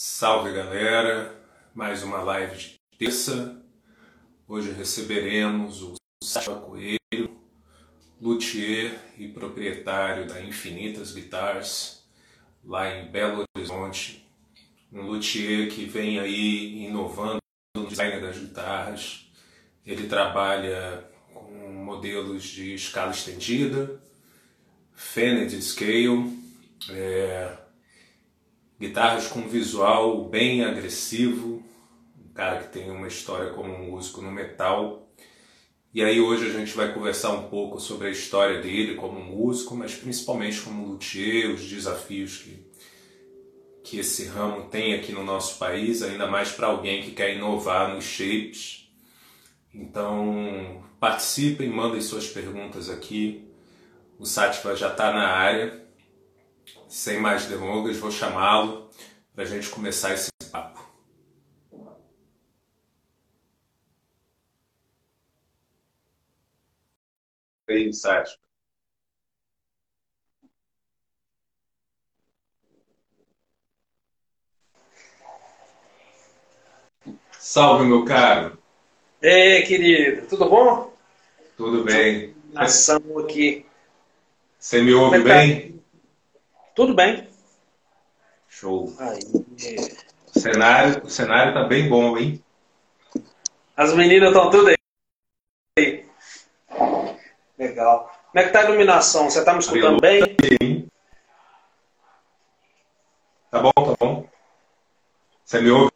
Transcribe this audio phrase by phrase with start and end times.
[0.00, 1.34] Salve galera,
[1.74, 3.60] mais uma live de terça.
[4.46, 7.40] Hoje receberemos o Sacha Coelho,
[8.20, 12.08] luthier e proprietário da Infinitas Guitars,
[12.64, 14.24] lá em Belo Horizonte.
[14.92, 17.40] Um luthier que vem aí inovando
[17.76, 19.28] no design das guitarras.
[19.84, 24.00] Ele trabalha com modelos de escala estendida,
[24.94, 26.38] Fender Scale,
[26.88, 27.58] é,
[28.78, 31.62] guitarras com visual bem agressivo,
[32.16, 35.10] um cara que tem uma história como músico no metal.
[35.92, 39.74] E aí hoje a gente vai conversar um pouco sobre a história dele como músico,
[39.74, 42.66] mas principalmente como luthier, os desafios que,
[43.82, 47.92] que esse ramo tem aqui no nosso país, ainda mais para alguém que quer inovar
[47.92, 48.88] nos shapes.
[49.74, 53.44] Então participem, mandem suas perguntas aqui.
[54.18, 55.87] O Sativa já está na área
[56.88, 58.90] sem mais delongas, vou chamá-lo
[59.34, 60.86] para a gente começar esse papo.
[67.68, 68.38] Aí, Sérgio?
[77.38, 78.58] Salve, meu caro.
[79.22, 80.92] Ei, querido, tudo bom?
[81.56, 82.34] Tudo bem.
[82.52, 83.66] Nação aqui.
[84.58, 85.24] Você me ouve é tá?
[85.24, 85.77] bem?
[86.78, 87.28] Tudo bem.
[88.46, 88.94] Show.
[89.00, 89.18] Aí.
[90.32, 92.40] O cenário, o cenário tá bem bom, hein?
[93.76, 94.68] As meninas estão tudo
[95.76, 96.06] aí.
[97.58, 98.16] Legal.
[98.30, 99.28] Como é que tá a iluminação?
[99.28, 100.22] Você tá me escutando bem?
[103.50, 104.28] Tá bom, tá bom.
[105.44, 105.92] Você me ouve?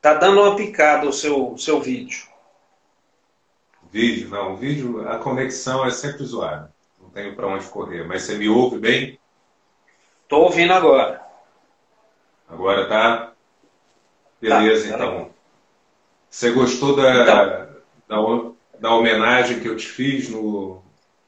[0.00, 2.28] Tá dando uma picada o seu, seu vídeo.
[3.90, 4.56] Vídeo, não.
[4.56, 6.71] Vídeo, a conexão é sempre zoada.
[7.12, 8.04] Tenho para onde correr.
[8.06, 9.18] Mas você me ouve bem?
[10.28, 11.22] Tô ouvindo agora.
[12.48, 13.32] Agora tá?
[14.40, 15.30] Beleza, Tá, tá então.
[16.30, 17.66] Você gostou da,
[18.08, 20.82] da, ho- da homenagem que eu te fiz no,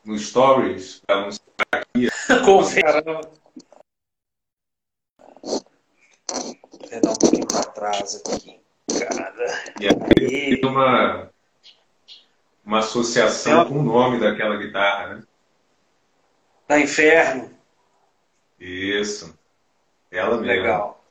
[0.05, 1.03] no Stories?
[1.07, 2.09] Pra anunciar aqui?
[2.45, 3.21] Com caramba.
[5.43, 8.61] Vou dar um pouquinho pra trás aqui.
[8.99, 9.35] Cara.
[9.81, 11.31] E aí tem uma,
[12.65, 15.23] uma associação com o nome daquela guitarra, né?
[16.67, 17.51] Tá inferno.
[18.59, 19.39] Isso.
[20.11, 20.47] Ela mesmo.
[20.47, 21.05] Legal.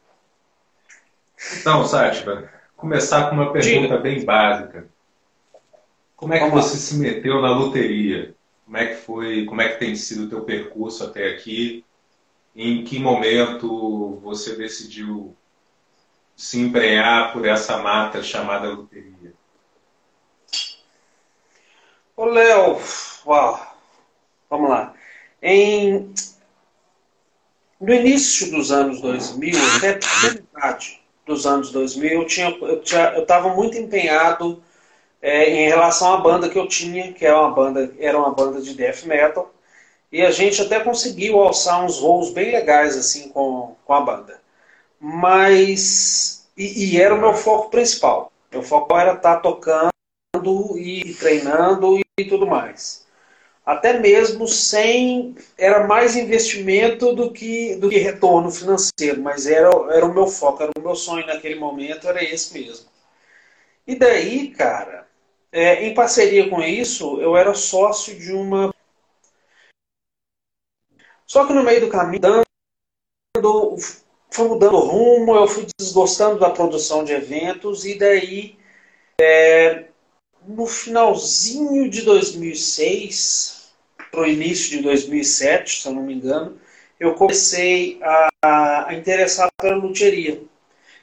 [1.59, 4.87] Então, Sátiva, começar com uma pergunta bem básica.
[6.15, 6.61] Como é que Vamos lá.
[6.61, 8.33] você se meteu na loteria?
[8.65, 11.83] Como é que foi, como é que tem sido o teu percurso até aqui?
[12.55, 15.35] Em que momento você decidiu
[16.35, 19.33] se embrenhar por essa mata chamada loteria?
[22.15, 22.79] Ô, Léo,
[23.25, 23.77] uau.
[24.49, 24.93] vamos lá.
[25.43, 26.09] Em...
[27.79, 29.99] No início dos anos 2000, até
[30.29, 34.63] metade dos anos 2000, eu tinha, eu estava muito empenhado
[35.21, 38.61] é, em relação à banda que eu tinha, que era uma banda, era uma banda
[38.61, 39.53] de death metal,
[40.09, 44.39] e a gente até conseguiu alçar uns voos bem legais assim com, com a banda.
[44.99, 48.31] Mas e, e era o meu foco principal.
[48.51, 49.91] Meu foco era estar tocando
[50.77, 53.02] e treinando e tudo mais.
[53.65, 55.35] Até mesmo sem.
[55.57, 60.63] Era mais investimento do que, do que retorno financeiro, mas era, era o meu foco,
[60.63, 62.87] era o meu sonho naquele momento, era esse mesmo.
[63.87, 65.07] E daí, cara,
[65.51, 68.73] é, em parceria com isso, eu era sócio de uma.
[71.25, 73.77] Só que no meio do caminho, dando,
[74.29, 78.57] foi mudando rumo, eu fui desgostando da produção de eventos, e daí.
[79.21, 79.85] É,
[80.47, 83.71] no finalzinho de 2006
[84.11, 86.59] para o início de 2007, se eu não me engano,
[86.99, 90.41] eu comecei a, a interessar pela luthieria,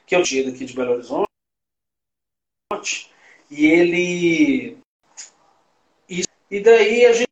[0.05, 1.27] que eu tinha daqui de Belo Horizonte,
[3.49, 4.77] e ele...
[6.09, 7.29] E, e daí a gente,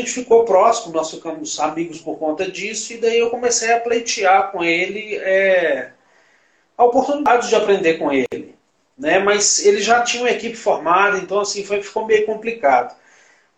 [0.00, 3.80] a gente ficou próximo, nós ficamos amigos por conta disso, e daí eu comecei a
[3.80, 5.92] pleitear com ele é,
[6.76, 8.41] a oportunidade de aprender com ele
[8.96, 9.18] né?
[9.18, 12.94] Mas ele já tinha uma equipe formada, então assim foi, ficou meio complicado.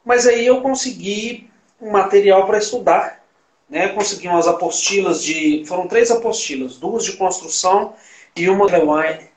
[0.05, 1.51] Mas aí eu consegui
[1.81, 3.25] um material para estudar,
[3.69, 3.89] né?
[3.89, 7.95] Consegui umas apostilas de, foram três apostilas, duas de construção
[8.37, 9.31] e uma de wine,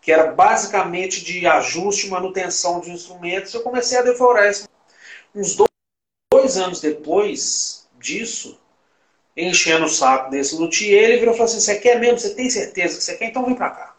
[0.00, 3.54] que era basicamente de ajuste e manutenção de instrumentos.
[3.54, 4.68] Eu comecei a devorar isso.
[5.34, 5.70] Uns dois,
[6.32, 8.58] dois anos depois disso,
[9.36, 12.18] enchendo o saco desse luthier, ele virou e falou assim: "Você quer mesmo?
[12.18, 13.26] Você tem certeza que você quer?
[13.26, 13.89] Então vem para cá."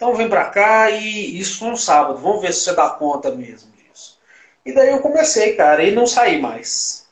[0.00, 2.20] Então vem pra cá e isso foi um sábado.
[2.20, 4.18] Vamos ver se você dá conta mesmo disso.
[4.64, 7.06] E daí eu comecei, cara, e não saí mais.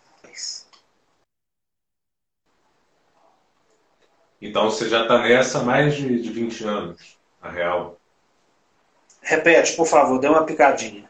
[4.41, 7.99] Então você já está nessa há mais de, de 20 anos, na real.
[9.21, 11.07] Repete, por favor, dê uma picadinha.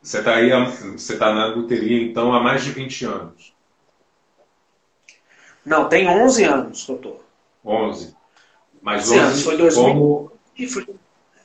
[0.00, 0.48] Você está aí,
[0.96, 3.54] você está na luteria então há mais de 20 anos.
[5.62, 7.20] Não, tem 11 anos, doutor.
[7.62, 8.16] 11.
[8.80, 9.42] Mas 11 anos.
[9.42, 10.35] Foi, 2000, como...
[10.66, 10.86] foi,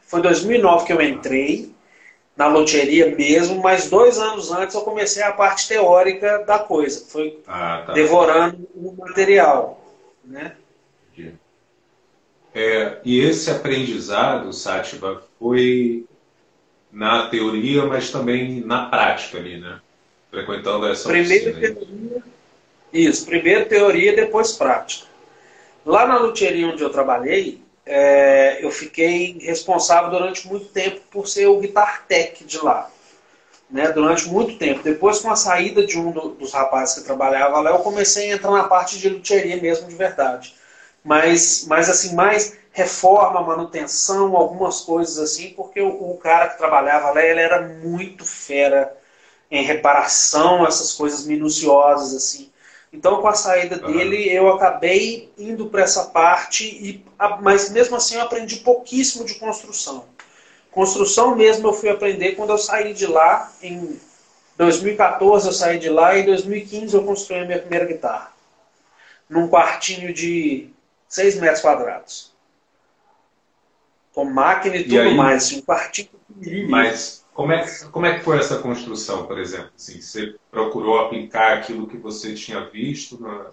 [0.05, 1.73] foi 2009 que eu entrei
[2.37, 7.05] na loteria mesmo, mas dois anos antes eu comecei a parte teórica da coisa.
[7.05, 7.93] Foi ah, tá.
[7.93, 9.83] devorando o material.
[10.23, 10.53] Né?
[12.53, 16.05] É, e esse aprendizado, Sátiva, foi
[16.91, 19.79] na teoria, mas também na prática ali, né?
[20.29, 22.23] Frequentando essa primeiro teoria,
[22.91, 25.07] Isso, primeiro teoria, depois prática.
[25.85, 31.47] Lá na luthieria onde eu trabalhei, é, eu fiquei responsável durante muito tempo por ser
[31.47, 32.89] o guitar tech de lá.
[33.69, 34.83] Né, durante muito tempo.
[34.83, 38.35] Depois, com a saída de um do, dos rapazes que trabalhava lá, eu comecei a
[38.35, 40.53] entrar na parte de luthieria mesmo, de verdade.
[41.03, 47.11] Mas, mas assim, mais reforma, manutenção, algumas coisas assim, porque o, o cara que trabalhava
[47.11, 48.93] lá, ele era muito fera
[49.49, 52.50] em reparação, essas coisas minuciosas assim.
[52.93, 57.05] Então, com a saída dele, eu acabei indo para essa parte, e,
[57.41, 60.05] mas mesmo assim eu aprendi pouquíssimo de construção.
[60.69, 63.97] Construção mesmo eu fui aprender quando eu saí de lá, em
[64.57, 68.31] 2014 eu saí de lá, e em 2015 eu construí a minha primeira guitarra.
[69.29, 70.69] Num quartinho de
[71.07, 72.31] 6 metros quadrados.
[74.13, 76.09] Com máquina e tudo e aí, mais, assim, um quartinho
[76.67, 79.71] Mas como é, que, como é que foi essa construção, por exemplo?
[79.75, 83.49] Assim, você procurou aplicar aquilo que você tinha visto na,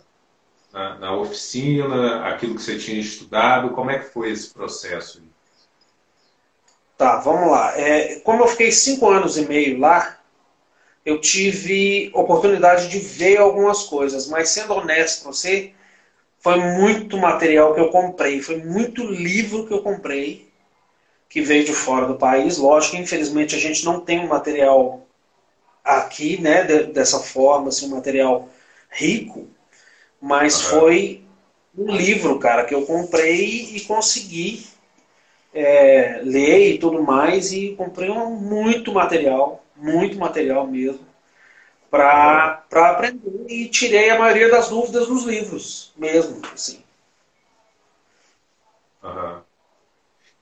[0.72, 3.70] na, na, oficina, aquilo que você tinha estudado?
[3.70, 5.22] Como é que foi esse processo?
[6.96, 7.78] Tá, vamos lá.
[7.78, 10.19] É, como eu fiquei cinco anos e meio lá,
[11.06, 15.72] eu tive oportunidade de ver algumas coisas, mas sendo honesto com você,
[16.40, 20.47] foi muito material que eu comprei, foi muito livro que eu comprei
[21.28, 22.58] que veio de fora do país.
[22.58, 25.06] Lógico infelizmente, a gente não tem um material
[25.84, 28.48] aqui, né, dessa forma, assim, um material
[28.90, 29.48] rico,
[30.20, 30.80] mas uhum.
[30.80, 31.25] foi
[31.76, 34.66] um livro, cara, que eu comprei e consegui
[35.54, 41.06] é, ler e tudo mais, e comprei um, muito material, muito material mesmo,
[41.90, 42.84] para uhum.
[42.84, 46.82] aprender, e tirei a maioria das dúvidas dos livros mesmo, assim.
[49.02, 49.47] Uhum.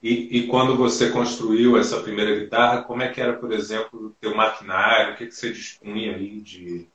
[0.03, 4.11] E, e, quando você construiu essa primeira guitarra, como é que era, por exemplo, o
[4.21, 5.15] teu maquinário?
[5.15, 6.87] O que, que você dispunha aí de,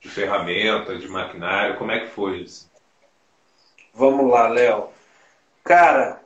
[0.00, 1.78] de ferramenta, de maquinário?
[1.78, 2.68] Como é que foi isso?
[3.94, 4.88] Vamos lá, Léo.
[5.64, 6.20] Cara,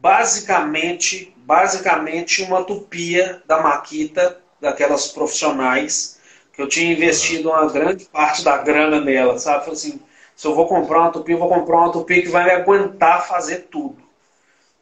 [0.00, 6.20] basicamente, basicamente uma tupia da Maquita, daquelas profissionais,
[6.52, 9.64] que eu tinha investido uma grande parte da grana nela, sabe?
[9.64, 10.00] Falei assim,
[10.36, 13.26] se eu vou comprar uma tupia, eu vou comprar uma tupia que vai me aguentar
[13.26, 14.03] fazer tudo.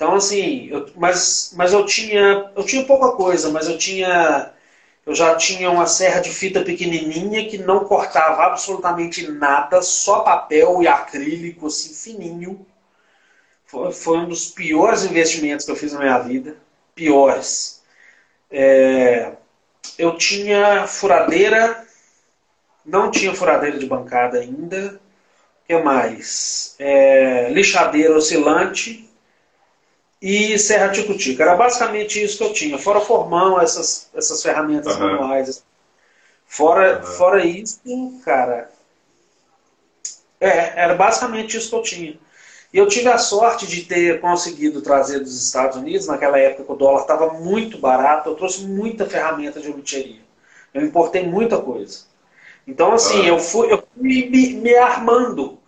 [0.02, 4.52] Então, assim, eu, mas, mas eu tinha eu tinha pouca coisa, mas eu tinha
[5.06, 10.82] eu já tinha uma serra de fita pequenininha que não cortava absolutamente nada, só papel
[10.82, 12.66] e acrílico, assim, fininho.
[13.64, 16.56] Foi, foi um dos piores investimentos que eu fiz na minha vida.
[16.96, 17.80] Piores.
[18.50, 19.34] É,
[19.96, 21.86] eu tinha furadeira,
[22.84, 25.00] não tinha furadeira de bancada ainda.
[25.64, 26.74] O que mais?
[26.80, 29.11] É, lixadeira oscilante
[30.22, 31.42] e Serra Ticutica.
[31.42, 35.00] Era basicamente isso que eu tinha, fora formão, essas, essas ferramentas uhum.
[35.00, 35.64] manuais.
[36.46, 37.02] Fora, uhum.
[37.02, 37.80] fora isso,
[38.24, 38.70] cara.
[40.40, 42.18] É, era basicamente isso que eu tinha.
[42.72, 46.72] E eu tive a sorte de ter conseguido trazer dos Estados Unidos, naquela época que
[46.72, 50.22] o dólar estava muito barato, eu trouxe muita ferramenta de luteria.
[50.72, 52.04] Eu importei muita coisa.
[52.66, 53.26] Então, assim, uhum.
[53.26, 55.58] eu fui, eu fui me, me armando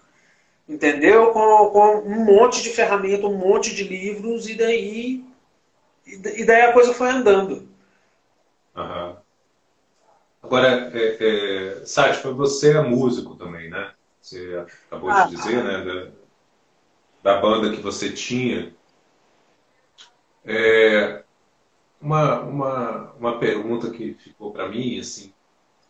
[0.69, 1.33] entendeu?
[1.33, 5.25] Com, com, um monte de ferramenta, um monte de livros, e daí,
[6.07, 7.69] e daí a coisa foi andando.
[8.77, 9.17] Uhum.
[10.43, 11.85] Agora, é, é,
[12.35, 13.93] você é músico também, né?
[14.21, 16.13] Você acabou ah, de dizer, né?
[17.23, 18.75] Da, da, banda que você tinha.
[20.45, 21.23] É,
[22.01, 25.33] uma, uma, uma pergunta que ficou para mim, assim,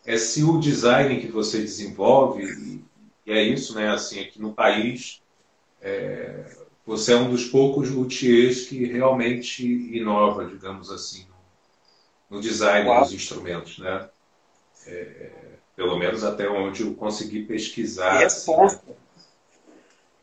[0.06, 2.84] é se o design que você desenvolve
[3.26, 3.88] e é isso, né?
[3.90, 5.22] Assim, aqui no país,
[5.80, 6.44] é,
[6.86, 11.26] você é um dos poucos luthiers que realmente inova, digamos assim,
[12.28, 13.02] no, design Uau.
[13.02, 14.08] dos instrumentos, né?
[14.86, 15.30] É,
[15.74, 18.24] pelo menos até onde eu consegui pesquisar.
[18.24, 18.80] Assim, né?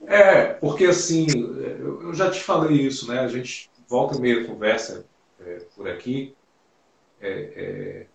[0.07, 3.19] É, porque assim, eu já te falei isso, né?
[3.19, 5.05] A gente volta e meia conversa
[5.39, 6.35] é, por aqui.
[7.19, 8.07] É, é,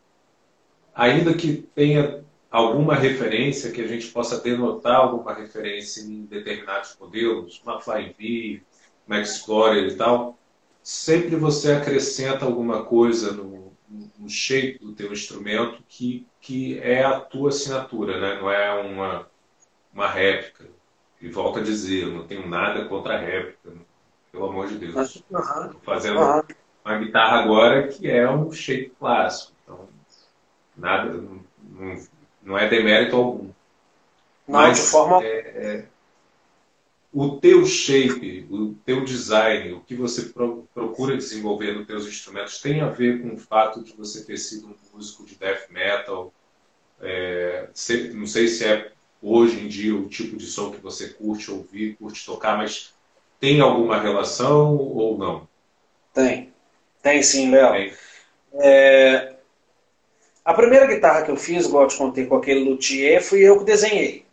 [0.94, 7.60] ainda que tenha alguma referência que a gente possa denotar alguma referência em determinados modelos,
[7.64, 8.62] uma V,
[9.06, 10.38] uma Explorer e tal,
[10.82, 13.72] sempre você acrescenta alguma coisa no,
[14.18, 18.40] no shape do teu instrumento que, que é a tua assinatura, né?
[18.40, 19.28] não é uma,
[19.92, 20.64] uma réplica.
[21.20, 23.72] E volto a dizer, eu não tenho nada contra a réplica,
[24.30, 25.16] pelo amor de Deus.
[25.16, 26.20] Estou fazendo
[26.84, 29.52] uma guitarra agora que é um shape clássico.
[29.64, 29.88] Então,
[30.76, 31.96] nada, não, não
[32.54, 33.46] é demérito algum.
[34.46, 35.24] Não, Mas, de forma.
[35.24, 35.84] É, é,
[37.12, 40.30] o teu shape, o teu design, o que você
[40.74, 44.66] procura desenvolver nos teus instrumentos tem a ver com o fato de você ter sido
[44.66, 46.30] um músico de death metal.
[47.00, 47.68] É,
[48.12, 51.96] não sei se é hoje em dia o tipo de som que você curte ouvir,
[51.96, 52.92] curte tocar, mas
[53.40, 55.48] tem alguma relação ou não?
[56.12, 56.52] Tem.
[57.02, 57.92] Tem sim, Léo.
[58.54, 59.35] É,
[60.46, 63.58] a primeira guitarra que eu fiz, igual eu te contei com aquele luthier, fui eu
[63.58, 64.24] que desenhei.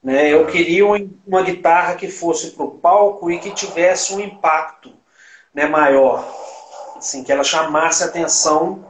[0.00, 0.32] Né?
[0.32, 0.86] Eu queria
[1.26, 4.92] uma guitarra que fosse para o palco e que tivesse um impacto
[5.52, 6.24] né, maior.
[6.96, 8.86] Assim, que ela chamasse atenção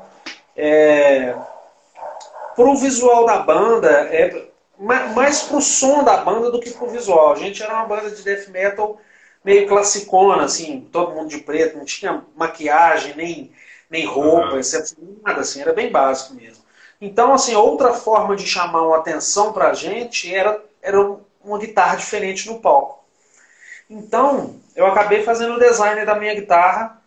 [0.55, 1.35] é,
[2.55, 6.87] para o visual da banda, é, mais para o som da banda do que para
[6.87, 7.33] o visual.
[7.33, 9.01] A gente era uma banda de death metal
[9.43, 13.51] meio classicona, assim, todo mundo de preto, não tinha maquiagem, nem
[13.91, 15.21] nem roupa, uhum.
[15.25, 16.63] nada assim, era bem básico mesmo.
[17.01, 22.47] Então, assim, outra forma de chamar uma atenção pra gente era, era uma guitarra diferente
[22.47, 23.05] no palco.
[23.89, 27.01] Então, eu acabei fazendo o design da minha guitarra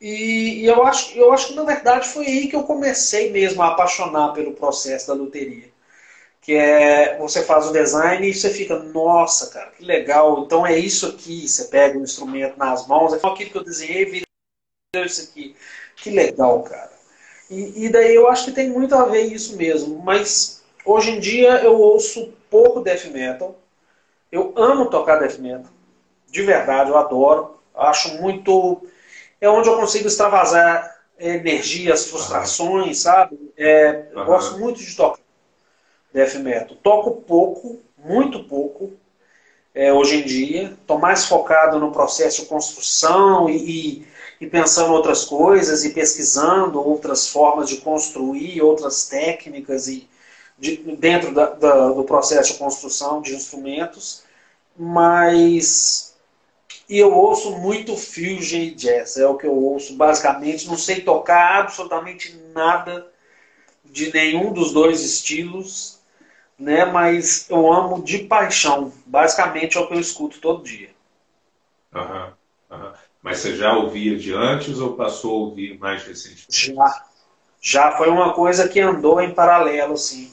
[0.00, 3.62] e, e, eu, acho, eu acho que, na verdade, foi aí que eu comecei mesmo
[3.62, 5.68] a apaixonar pelo processo da luteria.
[6.40, 10.78] Que é, você faz o design e você fica, nossa, cara, que legal, então é
[10.78, 14.26] isso aqui, você pega o instrumento nas mãos, é aquilo que eu desenhei, vira
[15.06, 15.54] isso aqui.
[16.02, 16.90] Que legal, cara.
[17.50, 19.98] E, e, daí eu acho que tem muito a ver isso mesmo.
[19.98, 23.58] Mas hoje em dia eu ouço pouco death metal.
[24.30, 25.70] Eu amo tocar death metal.
[26.28, 27.58] De verdade, eu adoro.
[27.74, 28.82] Acho muito.
[29.40, 33.52] É onde eu consigo extravasar energias, frustrações, sabe?
[33.56, 34.24] É, uhum.
[34.24, 35.20] Gosto muito de tocar
[36.12, 36.76] death metal.
[36.82, 38.92] Toco pouco, muito pouco,
[39.74, 40.76] é, hoje em dia.
[40.80, 44.09] Estou mais focado no processo de construção e, e
[44.40, 50.08] e pensando outras coisas e pesquisando outras formas de construir, outras técnicas e
[50.58, 54.22] de, dentro da, da, do processo de construção de instrumentos,
[54.76, 56.10] mas
[56.88, 61.02] e eu ouço muito fusion e jazz, é o que eu ouço basicamente, não sei
[61.02, 63.06] tocar absolutamente nada
[63.84, 66.00] de nenhum dos dois estilos,
[66.58, 70.90] né, mas eu amo de paixão, basicamente é o que eu escuto todo dia.
[71.94, 72.32] Uhum,
[72.70, 72.92] uhum.
[73.22, 76.74] Mas você já ouvia de antes ou passou a ouvir mais recentemente?
[76.74, 77.10] Já.
[77.60, 80.30] Já foi uma coisa que andou em paralelo, sim.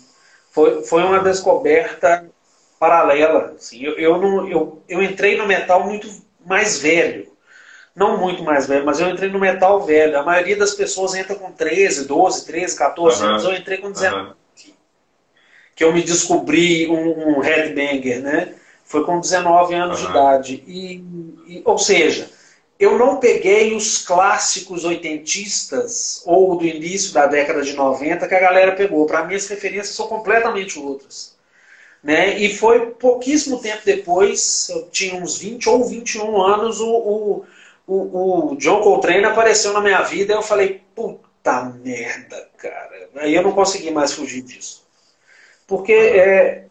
[0.50, 2.26] Foi, foi uma descoberta
[2.80, 3.54] paralela.
[3.58, 3.84] Assim.
[3.84, 6.10] Eu, eu, não, eu, eu entrei no metal muito
[6.46, 7.28] mais velho.
[7.94, 10.18] Não muito mais velho, mas eu entrei no metal velho.
[10.18, 13.30] A maioria das pessoas entra com 13, 12, 13, 14 uhum.
[13.30, 13.44] anos.
[13.44, 14.30] Eu entrei com 19.
[14.30, 14.34] Uhum.
[15.76, 18.54] Que eu me descobri um, um headbanger, né?
[18.86, 20.06] Foi com 19 anos uhum.
[20.06, 20.64] de idade.
[20.66, 20.96] E,
[21.48, 22.30] e, ou seja,
[22.80, 28.40] eu não peguei os clássicos oitentistas ou do início da década de 90 que a
[28.40, 29.06] galera pegou.
[29.06, 31.36] Para mim, as referências são completamente outras.
[32.04, 32.38] Né?
[32.38, 37.46] E foi pouquíssimo tempo depois, eu tinha uns 20 ou 21 anos, o, o,
[37.88, 43.10] o, o John Coltrane apareceu na minha vida e eu falei, puta merda, cara.
[43.16, 44.86] Aí eu não consegui mais fugir disso.
[45.66, 46.67] Porque é,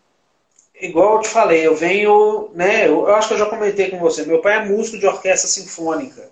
[0.81, 4.25] igual eu te falei, eu venho, né, eu, acho que eu já comentei com você,
[4.25, 6.29] meu pai é músico de orquestra sinfônica.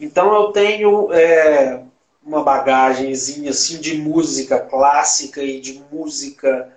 [0.00, 1.82] Então eu tenho é,
[2.22, 6.72] uma bagagemzinha assim de música clássica e de música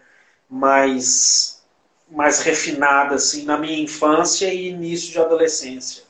[0.50, 1.62] mais
[2.10, 6.04] mais refinada assim na minha infância e início de adolescência.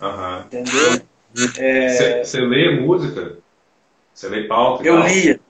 [0.00, 0.40] Uhum.
[0.40, 1.02] Entendeu?
[1.34, 2.40] Você é...
[2.40, 3.38] lê música?
[4.14, 4.84] Você lê pauta?
[4.84, 5.40] Eu lia,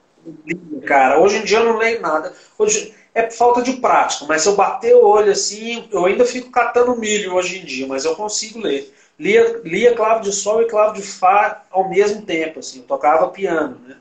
[0.45, 1.19] lia, cara.
[1.19, 2.33] Hoje em dia eu não leio nada.
[2.57, 6.49] Hoje é falta de prática, mas se eu bater o olho assim, eu ainda fico
[6.49, 8.93] catando milho hoje em dia, mas eu consigo ler.
[9.19, 13.29] Lia, lia clave de sol e clave de fá ao mesmo tempo, assim, eu tocava
[13.29, 13.97] piano, né?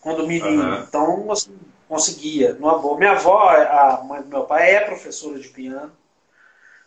[0.00, 0.62] Quando menino.
[0.62, 0.84] Uhum.
[0.88, 1.58] Então, assim,
[1.88, 2.56] conseguia.
[2.96, 5.92] Minha avó, a mãe do meu pai, é professora de piano,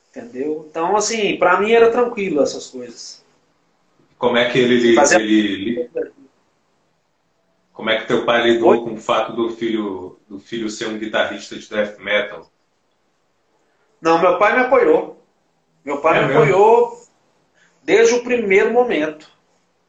[0.09, 0.65] entendeu?
[0.69, 3.23] Então, assim, para mim era tranquilo essas coisas.
[4.17, 5.19] Como é que ele, Fazia...
[5.19, 5.89] ele,
[7.73, 8.79] como é que teu pai lidou Oi?
[8.79, 12.49] com o fato do filho, do filho ser um guitarrista de death metal?
[14.01, 15.23] Não, meu pai me apoiou.
[15.85, 16.41] Meu pai é me mesmo?
[16.41, 17.03] apoiou
[17.83, 19.31] desde o primeiro momento.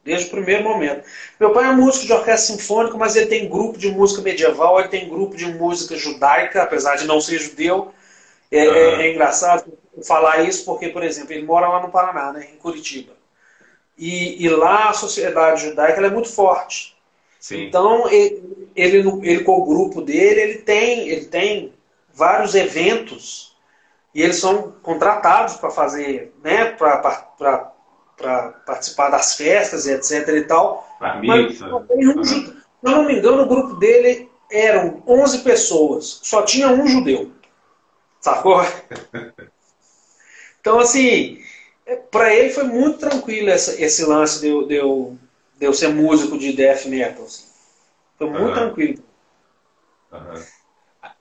[0.04, 1.02] Desde o primeiro momento.
[1.40, 4.88] Meu pai é músico de orquestra sinfônica, mas ele tem grupo de música medieval, ele
[4.88, 7.92] tem grupo de música judaica, apesar de não ser judeu.
[8.50, 8.74] É, uhum.
[8.74, 9.72] é, é engraçado
[10.06, 13.14] falar isso porque, por exemplo, ele mora lá no Paraná, né, em Curitiba.
[13.96, 16.94] E, e lá a sociedade judaica é muito forte.
[17.40, 17.64] Sim.
[17.64, 21.72] Então, ele, ele, ele, com o grupo dele, ele tem, ele tem
[22.12, 23.56] vários eventos
[24.14, 27.72] e eles são contratados para fazer, né, para
[28.66, 30.88] participar das festas e etc e tal.
[31.00, 31.86] Mas, se eu
[32.82, 37.30] não me engano, o grupo dele eram 11 pessoas, só tinha um judeu.
[38.20, 38.60] Sacou?
[40.60, 41.42] Então, assim,
[42.10, 45.18] para ele foi muito tranquilo essa, esse lance de eu, de, eu,
[45.58, 47.26] de eu ser músico de death metal.
[47.26, 47.43] Assim.
[48.16, 48.54] Foi muito uhum.
[48.54, 49.04] tranquilo.
[50.12, 50.44] Uhum.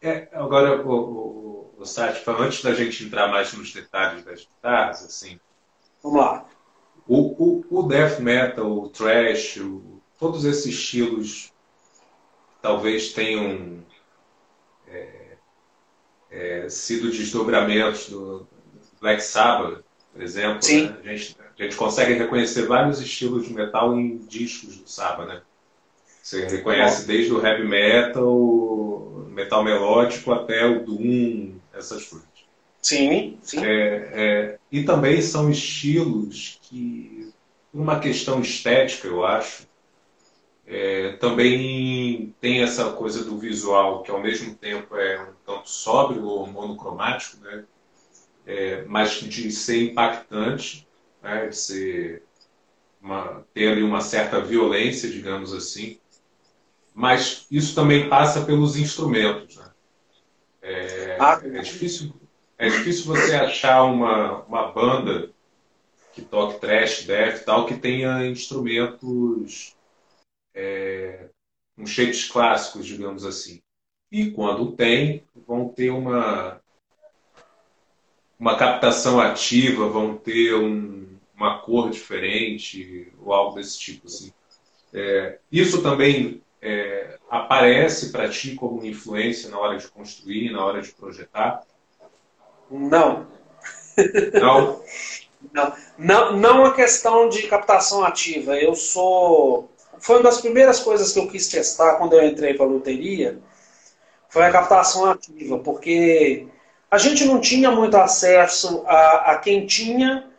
[0.01, 5.03] É, agora, o, o, o Sati, antes da gente entrar mais nos detalhes das guitarras,
[5.03, 5.39] assim.
[6.01, 6.45] Vamos lá.
[7.07, 11.51] O, o, o death metal, o thrash, o, todos esses estilos
[12.61, 13.83] talvez tenham
[14.87, 15.37] é,
[16.31, 18.47] é, sido desdobramentos do,
[19.03, 19.83] Black Sabbath,
[20.13, 20.59] por exemplo.
[20.65, 20.97] Né?
[21.03, 25.41] A, gente, a gente consegue reconhecer vários estilos de metal em discos do Sabbath, né?
[26.23, 32.27] Você reconhece desde o heavy metal, metal melódico até o doom, essas coisas.
[32.81, 33.59] Sim, sim.
[33.63, 37.29] É, é, e também são estilos que,
[37.71, 39.67] por uma questão estética, eu acho,
[40.65, 46.23] é, também tem essa coisa do visual, que ao mesmo tempo é um tanto sóbrio
[46.23, 47.65] ou monocromático, né?
[48.45, 50.87] é, mas de ser impactante,
[51.21, 52.23] né, de ser
[53.01, 55.99] uma, ter ali uma certa violência, digamos assim.
[56.93, 59.57] Mas isso também passa pelos instrumentos.
[59.57, 59.71] Né?
[60.61, 62.13] É, ah, é, difícil,
[62.57, 65.31] é difícil você achar uma, uma banda
[66.13, 69.75] que toque trash, death tal, que tenha instrumentos
[70.53, 71.29] é,
[71.77, 73.61] um shapes clássicos, digamos assim.
[74.11, 76.61] E quando tem, vão ter uma,
[78.39, 84.05] uma captação ativa, vão ter um, uma cor diferente ou algo desse tipo.
[84.05, 84.31] Assim.
[84.93, 90.81] É, isso também é, aparece para ti como influência na hora de construir, na hora
[90.81, 91.61] de projetar?
[92.71, 93.27] Não.
[94.41, 94.81] Não?
[95.53, 98.55] não, não, não a questão de captação ativa.
[98.55, 99.69] Eu sou.
[99.99, 103.39] Foi uma das primeiras coisas que eu quis testar quando eu entrei para a loteria.
[104.29, 106.47] Foi a captação ativa, porque
[106.89, 110.29] a gente não tinha muito acesso a, a quem tinha,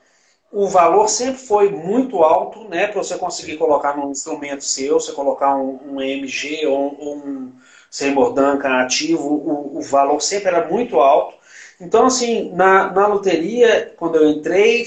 [0.55, 2.87] o valor sempre foi muito alto, né?
[2.87, 7.53] Para você conseguir colocar num instrumento seu, você colocar um, um MG ou, ou um
[7.91, 11.37] Seymour Duncan ativo, o, o, valor sempre era muito alto.
[11.81, 14.87] Então, assim, na, na loteria, quando eu entrei,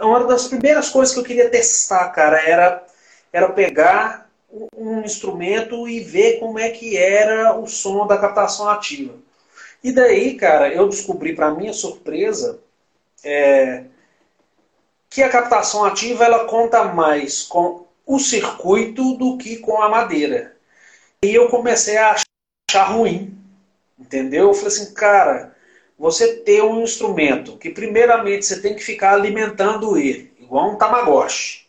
[0.00, 2.86] uma das primeiras coisas que eu queria testar, cara, era,
[3.30, 4.30] era pegar
[4.74, 9.12] um instrumento e ver como é que era o som da captação ativa.
[9.84, 12.60] E daí, cara, eu descobri, para minha surpresa,
[13.22, 13.84] é,
[15.12, 20.56] que a captação ativa ela conta mais com o circuito do que com a madeira.
[21.22, 22.16] E eu comecei a
[22.70, 23.36] achar ruim,
[23.98, 24.48] entendeu?
[24.48, 25.54] Eu falei assim, cara,
[25.98, 31.66] você ter um instrumento que primeiramente você tem que ficar alimentando ele, igual um tamagotchi,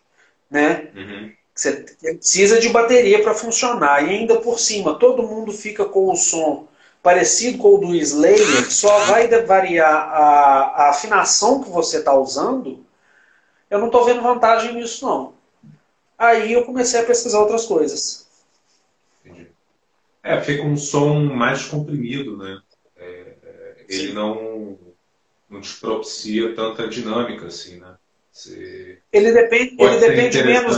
[0.50, 0.88] né?
[0.96, 1.32] Uhum.
[1.54, 4.04] Você precisa de bateria para funcionar.
[4.08, 6.68] E ainda por cima, todo mundo fica com o som
[7.04, 12.83] parecido com o do Slayer, só vai variar a, a afinação que você está usando,
[13.74, 15.34] eu não estou vendo vantagem nisso não.
[16.16, 18.28] Aí eu comecei a pesquisar outras coisas.
[19.26, 19.48] Entendi.
[20.22, 22.62] É, fica um som mais comprimido, né?
[22.96, 24.14] É, é, ele Sim.
[24.14, 24.78] não,
[25.50, 27.96] não te propicia tanta dinâmica assim, né?
[28.32, 29.00] Você...
[29.12, 30.78] Ele depende, ele depende menos.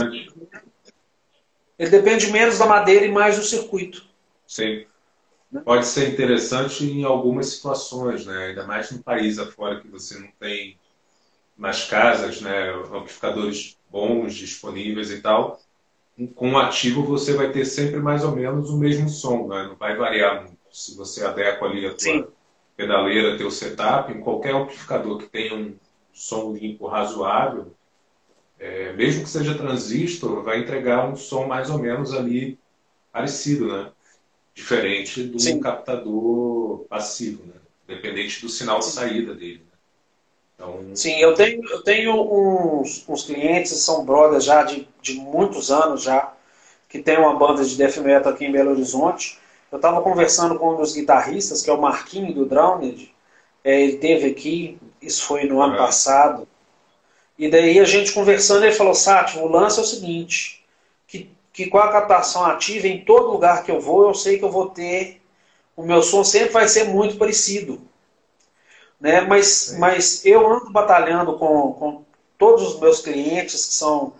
[1.78, 4.06] Ele depende menos da madeira e mais do circuito.
[4.46, 4.86] Sim.
[5.66, 8.46] Pode ser interessante em algumas situações, né?
[8.46, 10.78] ainda mais no país afora que você não tem
[11.56, 15.60] nas casas, né, amplificadores bons disponíveis e tal.
[16.34, 19.66] Com o ativo você vai ter sempre mais ou menos o mesmo som, né?
[19.68, 20.56] não vai variar muito.
[20.70, 22.26] Se você adequa ali a tua Sim.
[22.76, 25.74] pedaleira, teu setup, em qualquer amplificador que tenha um
[26.12, 27.74] som limpo razoável,
[28.58, 32.58] é, mesmo que seja transistor, vai entregar um som mais ou menos ali
[33.12, 33.92] parecido, né?
[34.54, 35.60] diferente do Sim.
[35.60, 37.54] captador passivo, né?
[37.86, 39.58] dependente do sinal de saída dele.
[39.70, 39.75] Né?
[40.56, 40.80] Então...
[40.94, 46.02] Sim, eu tenho, eu tenho uns, uns clientes, são brothers já de, de muitos anos
[46.02, 46.32] já,
[46.88, 49.38] que tem uma banda de death metal aqui em Belo Horizonte.
[49.70, 53.14] Eu estava conversando com um dos guitarristas, que é o Marquinho do Drowned.
[53.62, 56.48] É, ele teve aqui, isso foi no ano passado.
[57.38, 60.64] E daí a gente conversando, ele falou, Sátio, o lance é o seguinte,
[61.06, 64.44] que, que com a captação ativa, em todo lugar que eu vou, eu sei que
[64.44, 65.20] eu vou ter,
[65.76, 67.85] o meu som sempre vai ser muito parecido.
[69.00, 69.20] Né?
[69.22, 72.04] Mas, mas eu ando batalhando com, com
[72.38, 74.14] todos os meus clientes que são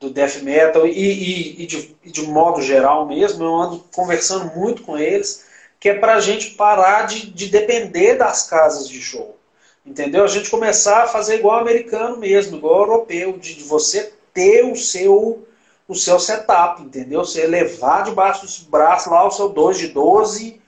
[0.00, 4.54] do death metal e, e, e, de, e de modo geral mesmo, eu ando conversando
[4.56, 5.46] muito com eles,
[5.78, 9.38] que é para a gente parar de, de depender das casas de show.
[9.84, 10.24] Entendeu?
[10.24, 14.76] A gente começar a fazer igual americano mesmo, igual europeu, de, de você ter o
[14.76, 15.46] seu
[15.88, 17.24] o seu setup, entendeu?
[17.24, 20.61] Você levar debaixo dos braços lá o seu 2 de 12,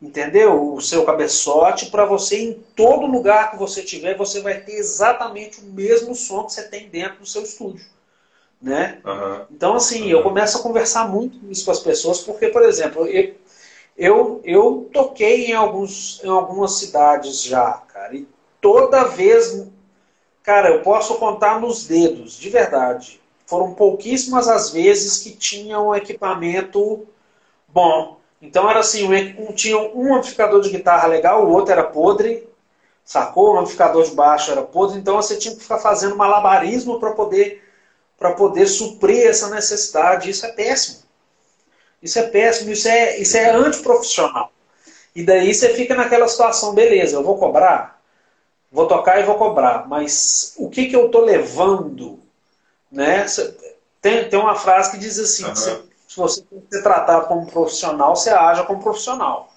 [0.00, 0.74] entendeu?
[0.74, 5.60] O seu cabeçote, para você, em todo lugar que você tiver, você vai ter exatamente
[5.60, 7.84] o mesmo som que você tem dentro do seu estúdio.
[8.60, 9.00] Né?
[9.04, 9.46] Uhum.
[9.50, 10.10] Então, assim, uhum.
[10.10, 13.34] eu começo a conversar muito isso com as pessoas, porque, por exemplo, eu,
[13.96, 18.26] eu, eu toquei em, alguns, em algumas cidades já, cara, e
[18.60, 19.66] toda vez,
[20.42, 23.20] cara, eu posso contar nos dedos, de verdade.
[23.46, 27.06] Foram pouquíssimas as vezes que tinham um equipamento
[27.66, 28.19] bom.
[28.40, 32.48] Então era assim, um, tinha um amplificador de guitarra legal, o outro era podre,
[33.04, 33.54] sacou?
[33.54, 37.62] O amplificador de baixo era podre, então você tinha que ficar fazendo malabarismo para poder
[38.18, 40.28] para poder suprir essa necessidade.
[40.28, 40.98] Isso é péssimo.
[42.02, 44.52] Isso é péssimo, isso é, isso é antiprofissional.
[45.14, 48.00] E daí você fica naquela situação, beleza, eu vou cobrar,
[48.70, 52.20] vou tocar e vou cobrar, mas o que, que eu estou levando?
[52.92, 53.26] Né?
[54.00, 55.56] Tem, tem uma frase que diz assim, uhum.
[55.56, 59.48] se, se você ser tratado como profissional, você haja como profissional.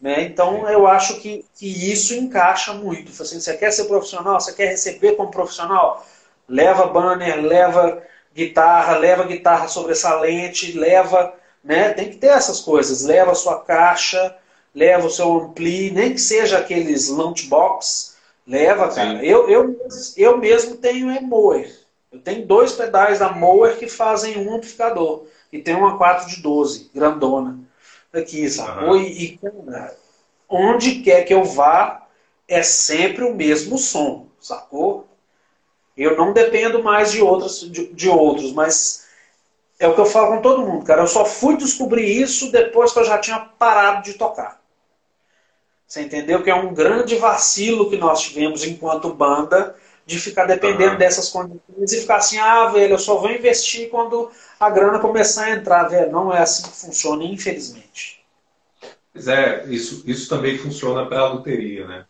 [0.00, 0.22] Né?
[0.22, 3.10] Então eu acho que, que isso encaixa muito.
[3.20, 6.02] Assim, você quer ser profissional, você quer receber como profissional,
[6.48, 8.02] leva banner, leva
[8.34, 11.34] guitarra, leva guitarra sobressalente, leva.
[11.62, 11.92] Né?
[11.92, 13.02] Tem que ter essas coisas.
[13.04, 14.34] Leva a sua caixa,
[14.74, 18.14] leva o seu ampli, nem que seja aqueles lunchbox,
[18.46, 19.24] Leva, cara.
[19.24, 19.78] Eu, eu,
[20.16, 21.74] eu mesmo tenho é Moer.
[22.12, 25.26] Eu tenho dois pedais da Moer que fazem um amplificador.
[25.54, 27.60] E tem uma 4 de 12, grandona.
[28.12, 28.94] Aqui, sacou?
[28.94, 29.02] Uhum.
[29.02, 29.96] E, cara,
[30.48, 32.08] onde quer que eu vá,
[32.48, 35.06] é sempre o mesmo som, sacou?
[35.96, 39.06] Eu não dependo mais de, outros de, de outros, mas
[39.78, 41.02] é o que eu falo com todo mundo, cara.
[41.02, 44.60] Eu só fui descobrir isso depois que eu já tinha parado de tocar.
[45.86, 50.98] Você entendeu que é um grande vacilo que nós tivemos enquanto banda de ficar dependendo
[50.98, 55.46] dessas condições e ficar assim, ah, velho, eu só vou investir quando a grana começar
[55.46, 56.12] a entrar, velho.
[56.12, 58.22] Não é assim que funciona, infelizmente.
[59.12, 62.04] Pois é, isso, isso também funciona para a loteria, né?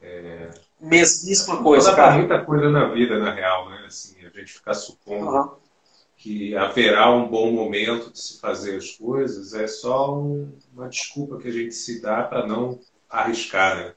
[0.00, 0.48] É...
[0.80, 2.18] Mesmíssima coisa, cara.
[2.18, 3.84] muita coisa na vida, na real, né?
[3.86, 5.50] Assim, a gente ficar supondo uhum.
[6.16, 11.38] que haverá um bom momento de se fazer as coisas é só um, uma desculpa
[11.38, 13.94] que a gente se dá para não arriscar, né?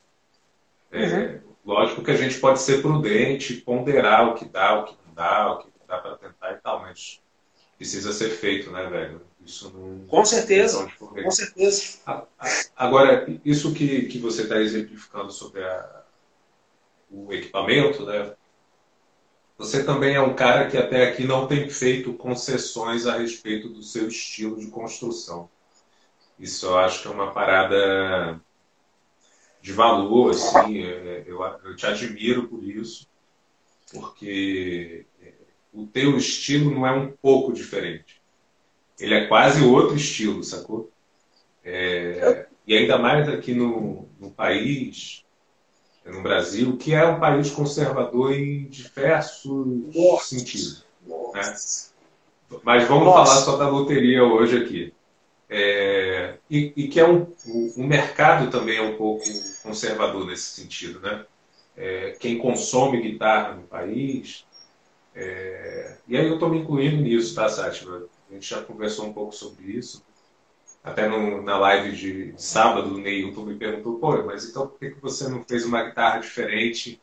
[0.92, 1.49] É, uhum.
[1.66, 5.54] Lógico que a gente pode ser prudente, ponderar o que dá, o que não dá,
[5.54, 7.22] o que dá para tentar e tal, mas
[7.78, 9.22] precisa ser feito, né, velho?
[9.46, 10.06] Isso não.
[10.08, 10.88] Com certeza.
[10.98, 12.00] Com certeza.
[12.76, 16.04] Agora, isso que, que você está exemplificando sobre a,
[17.10, 18.34] o equipamento, né?
[19.58, 23.84] Você também é um cara que até aqui não tem feito concessões a respeito do
[23.84, 25.50] seu estilo de construção.
[26.40, 28.40] Isso eu acho que é uma parada
[29.62, 33.08] de valor, assim, é, eu, eu te admiro por isso,
[33.92, 35.34] porque é,
[35.74, 38.22] o teu estilo não é um pouco diferente.
[39.00, 40.92] Ele é quase outro estilo, sacou?
[41.64, 45.24] É, e ainda mais aqui no, no país,
[46.06, 50.26] no Brasil, que é um país conservador em diversos Nossa.
[50.26, 50.86] sentidos.
[51.34, 51.56] Né?
[52.64, 53.32] Mas vamos Nossa.
[53.32, 54.94] falar só da loteria hoje aqui.
[55.50, 57.34] É, e, e, que é um,
[57.76, 59.24] o, mercado também é um pouco
[59.64, 61.26] conservador nesse sentido, né?
[61.76, 64.46] É, quem consome guitarra no país,
[65.16, 68.08] é, e aí eu estou me incluindo nisso, tá, Sátiva?
[68.30, 70.04] A gente já conversou um pouco sobre isso.
[70.84, 74.80] Até no, na live de, de sábado, o Neilton me perguntou, pô, mas então por
[74.80, 77.02] que, que você não fez uma guitarra diferente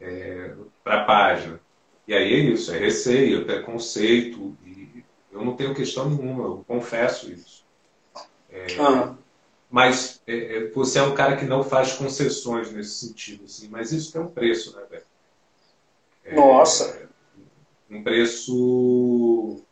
[0.00, 1.60] é, para a página?
[2.06, 6.64] E aí é isso, é receio, é preconceito, e eu não tenho questão nenhuma, eu
[6.66, 7.59] confesso isso.
[8.52, 9.14] É, ah.
[9.70, 13.92] Mas é, é, você é um cara que não faz concessões nesse sentido, assim, mas
[13.92, 15.04] isso tem um preço, né, velho?
[16.24, 17.08] É, Nossa!
[17.88, 19.62] Um preço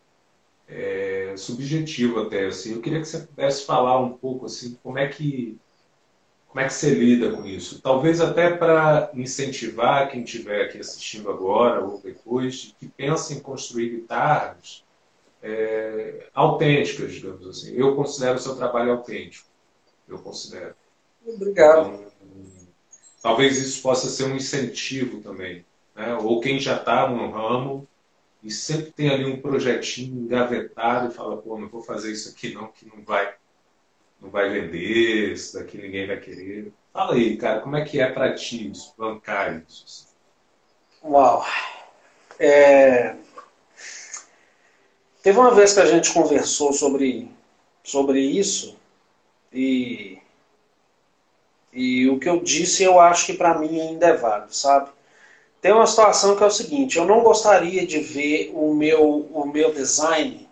[0.69, 2.75] é, subjetivo até, assim.
[2.75, 5.59] Eu queria que você pudesse falar um pouco, assim, como é que
[6.49, 7.81] como é que você lida com isso?
[7.83, 13.91] Talvez até para incentivar quem estiver aqui assistindo agora ou depois, que pensa em construir
[13.91, 14.83] guitarras
[15.49, 17.75] é, autênticas, digamos assim.
[17.75, 19.49] Eu considero o seu trabalho autêntico.
[20.07, 20.75] Eu considero.
[21.27, 21.89] Obrigado.
[21.89, 22.07] Então,
[23.23, 25.65] talvez isso possa ser um incentivo também.
[25.97, 26.15] né?
[26.15, 27.89] ou quem já está no ramo
[28.43, 32.55] e sempre tem ali um projetinho engavetado e fala, pô, não vou fazer isso aqui
[32.55, 33.35] não, que não vai,
[34.21, 36.73] não vai vender, isso daqui ninguém vai querer.
[36.93, 40.09] Fala aí, cara, como é que é para ti isso, bancar isso?
[41.03, 41.45] Uau!
[42.39, 43.17] É...
[45.23, 47.31] Teve uma vez que a gente conversou sobre,
[47.83, 48.77] sobre isso
[49.53, 50.19] e,
[51.73, 54.91] e o que eu disse eu acho que para mim ainda é válido, sabe?
[55.61, 59.45] Tem uma situação que é o seguinte, eu não gostaria de ver o meu, o
[59.47, 60.49] meu design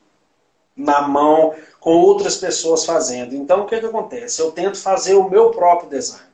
[0.76, 3.34] na mão com outras pessoas fazendo.
[3.34, 4.40] Então o que, que acontece?
[4.42, 6.26] Eu tento fazer o meu próprio design.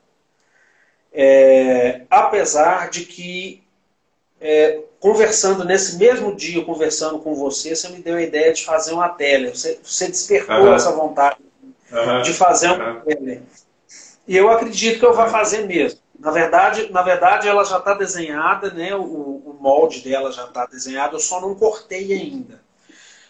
[1.12, 3.62] É, apesar de que
[4.40, 8.92] é, conversando nesse mesmo dia, conversando com você, você me deu a ideia de fazer
[8.92, 9.50] uma tele.
[9.50, 10.74] Você, você despertou uhum.
[10.74, 11.38] essa vontade
[11.90, 12.22] uhum.
[12.22, 13.00] de fazer uma uhum.
[13.00, 13.42] tele.
[14.28, 15.98] E eu acredito que eu vou fazer mesmo.
[16.20, 18.94] Na verdade, na verdade ela já está desenhada, né?
[18.94, 22.62] O, o, molde dela já está desenhado, eu só não cortei ainda.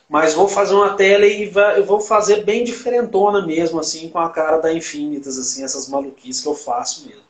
[0.07, 4.19] Mas vou fazer uma tela e vai, eu vou fazer bem diferentona mesmo, assim, com
[4.19, 7.23] a cara da Infinitas, assim, essas maluquices que eu faço mesmo.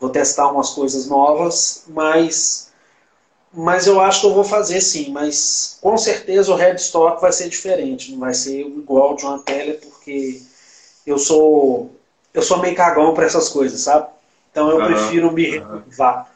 [0.00, 2.66] Vou testar umas coisas novas, mas
[3.56, 7.48] mas eu acho que eu vou fazer sim, mas com certeza o headstock vai ser
[7.48, 10.42] diferente, não vai ser igual de uma tele, porque
[11.06, 11.90] eu sou
[12.34, 14.08] eu sou meio cagão para essas coisas, sabe?
[14.50, 14.84] Então eu uhum.
[14.84, 16.30] prefiro me renovar.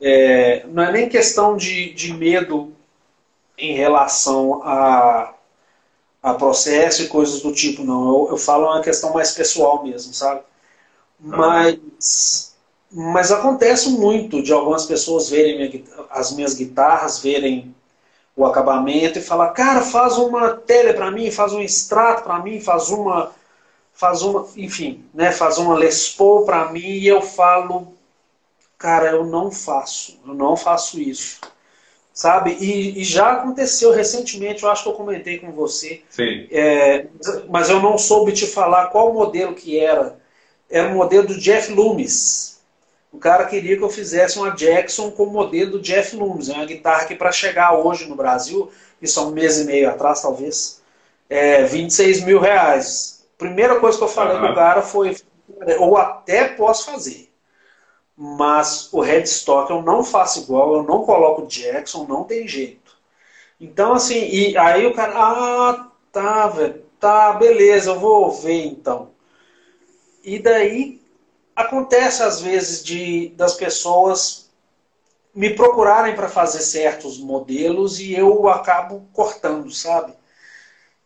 [0.00, 2.72] É, não é nem questão de, de medo
[3.58, 5.34] em relação a,
[6.22, 8.08] a processo e coisas do tipo, não.
[8.08, 10.40] Eu, eu falo uma questão mais pessoal mesmo, sabe?
[11.20, 12.55] Mas
[12.98, 17.74] mas acontece muito de algumas pessoas verem minha, as minhas guitarras, verem
[18.34, 22.58] o acabamento e falar, cara, faz uma tele para mim, faz um extrato para mim,
[22.58, 23.32] faz uma,
[23.92, 27.92] faz uma, enfim, né, faz uma Les Paul para mim e eu falo,
[28.78, 31.42] cara, eu não faço, eu não faço isso,
[32.14, 32.56] sabe?
[32.58, 36.48] E, e já aconteceu recentemente, eu acho que eu comentei com você, Sim.
[36.50, 37.08] É,
[37.50, 40.18] mas eu não soube te falar qual modelo que era.
[40.68, 42.55] Era o modelo do Jeff Loomis.
[43.16, 46.50] O cara queria que eu fizesse uma Jackson com o modelo do Jeff Loomis.
[46.50, 49.88] É uma guitarra que para chegar hoje no Brasil, isso há um mês e meio
[49.88, 50.82] atrás talvez,
[51.26, 53.26] é 26 mil reais.
[53.38, 54.42] Primeira coisa que eu falei uhum.
[54.42, 55.16] pro cara foi,
[55.78, 57.32] ou até posso fazer,
[58.14, 62.98] mas o headstock eu não faço igual, eu não coloco Jackson, não tem jeito.
[63.58, 69.08] Então assim, e aí o cara, ah, tá, velho, tá, beleza, eu vou ver então.
[70.22, 71.05] E daí
[71.56, 74.46] acontece às vezes de das pessoas
[75.34, 80.14] me procurarem para fazer certos modelos e eu acabo cortando, sabe?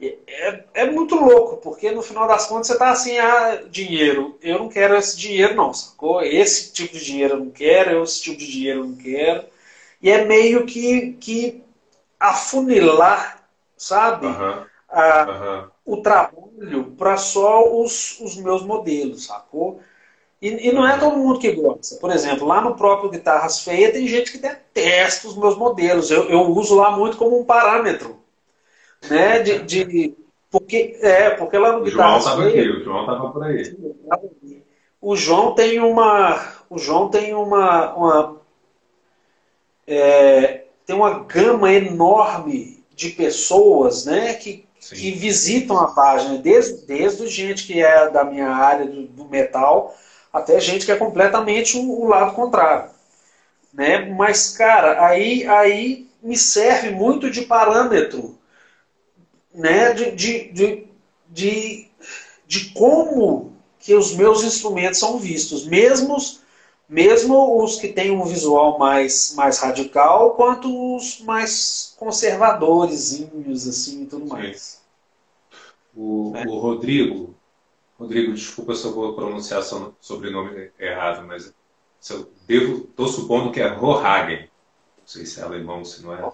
[0.00, 4.58] É, é, muito louco, porque no final das contas você tá assim, ah, dinheiro, eu
[4.58, 6.22] não quero esse dinheiro não, sacou?
[6.22, 9.44] Esse tipo de dinheiro eu não quero, esse tipo de dinheiro eu não quero.
[10.00, 11.62] E é meio que, que
[12.18, 13.44] afunilar,
[13.76, 14.26] sabe?
[14.26, 14.64] Uhum.
[14.88, 15.70] A, uhum.
[15.84, 19.82] O trabalho para só os, os meus modelos, sacou?
[20.40, 21.96] E, e, não é todo mundo que gosta.
[21.96, 26.10] Por exemplo, lá no próprio Guitarras Feias tem gente que detesta os meus modelos.
[26.10, 28.18] Eu, eu uso lá muito como um parâmetro.
[29.08, 29.40] Né?
[29.40, 30.14] De, de,
[30.50, 32.54] porque, é, porque lá no o Guitarras João Feias...
[32.54, 33.76] Aqui, o João estava por aí.
[35.00, 36.54] O João tem uma...
[36.70, 37.94] O João tem uma...
[37.94, 38.40] uma
[39.86, 47.26] é, tem uma gama enorme de pessoas né, que, que visitam a página, desde, desde
[47.26, 49.94] gente que é da minha área do, do metal
[50.32, 52.90] até gente que é completamente o, o lado contrário.
[53.72, 54.10] Né?
[54.10, 58.38] Mas, cara, aí, aí me serve muito de parâmetro
[59.52, 59.92] né?
[59.92, 60.86] de, de, de,
[61.28, 61.88] de,
[62.46, 66.16] de como que os meus instrumentos são vistos, mesmo,
[66.88, 74.06] mesmo os que têm um visual mais, mais radical, quanto os mais conservadorzinhos assim e
[74.06, 74.80] tudo mais.
[75.96, 76.46] O, é.
[76.46, 77.34] o Rodrigo,
[78.00, 81.54] Rodrigo, desculpa se eu vou pronunciar o sobrenome errado, mas
[82.08, 84.48] eu devo, estou supondo que é Rohagen.
[84.98, 86.32] Não sei se é alemão, se não é.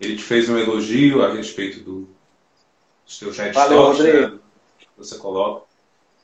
[0.00, 2.08] Ele te fez um elogio a respeito do,
[3.06, 4.40] dos teus headstocks né,
[4.76, 5.66] que você coloca.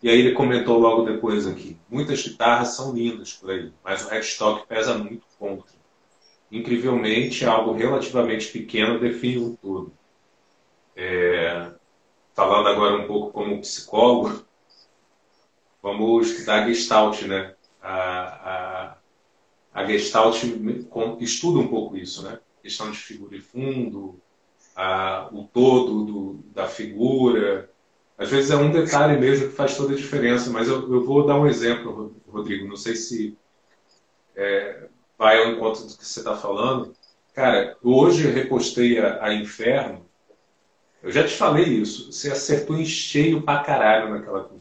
[0.03, 4.09] E aí ele comentou logo depois aqui: muitas guitarras são lindas por aí, mas o
[4.09, 5.73] headstock pesa muito contra.
[6.51, 9.93] Incrivelmente, algo relativamente pequeno define o todo.
[10.97, 11.71] É,
[12.35, 14.50] falando agora um pouco como psicólogo,
[15.83, 17.55] vamos estudar Gestalt, né?
[17.83, 18.95] A,
[19.73, 20.43] a, a Gestalt
[21.21, 22.39] estuda um pouco isso, né?
[22.63, 24.21] Questão de figura e fundo,
[24.77, 27.71] a, o todo do, da figura.
[28.19, 31.27] Às vezes é um detalhe mesmo que faz toda a diferença, mas eu, eu vou
[31.27, 32.69] dar um exemplo, Rodrigo.
[32.69, 33.37] Não sei se
[34.37, 34.89] é,
[35.19, 36.95] vai ao encontro do que você está falando.
[37.35, 40.07] Cara, hoje eu repostei a, a, Inferno.
[41.03, 42.13] Eu já te falei isso.
[42.13, 44.60] Você acertou em cheio pra caralho naquela cultura.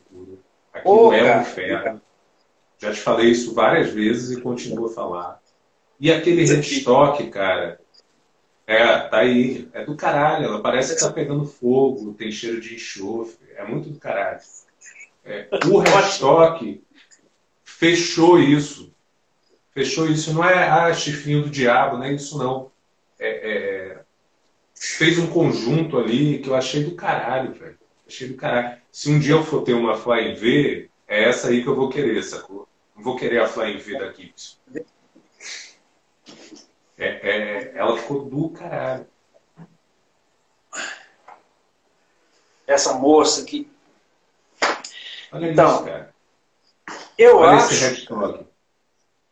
[0.80, 2.02] Aquilo oh, é um inferno.
[2.78, 5.42] Já te falei isso várias vezes e continuo a falar.
[6.00, 7.80] E aquele restock, cara,
[8.70, 9.68] é, tá aí.
[9.74, 10.46] É do caralho.
[10.46, 13.48] Ela parece que tá pegando fogo, tem cheiro de enxofre.
[13.56, 14.40] É muito do caralho.
[15.26, 16.84] É, o restock
[17.64, 18.94] fechou isso.
[19.74, 20.32] Fechou isso.
[20.34, 22.72] Não é ah, chifrinho do diabo, não é isso não.
[23.20, 24.02] É, é,
[24.76, 27.79] fez um conjunto ali que eu achei do caralho, velho.
[28.10, 28.82] Achei do caralho.
[28.92, 31.90] Se um dia eu for ter uma Fly V, é essa aí que eu vou
[31.90, 32.68] querer, sacou?
[32.96, 34.58] Não vou querer a Fly V da Gibson.
[36.98, 39.06] É, é, ela ficou do caralho.
[42.66, 43.72] Essa moça aqui.
[45.32, 46.16] Olha então, isso, cara.
[47.16, 47.74] Eu Olha acho.
[47.74, 48.48] esse hashtag.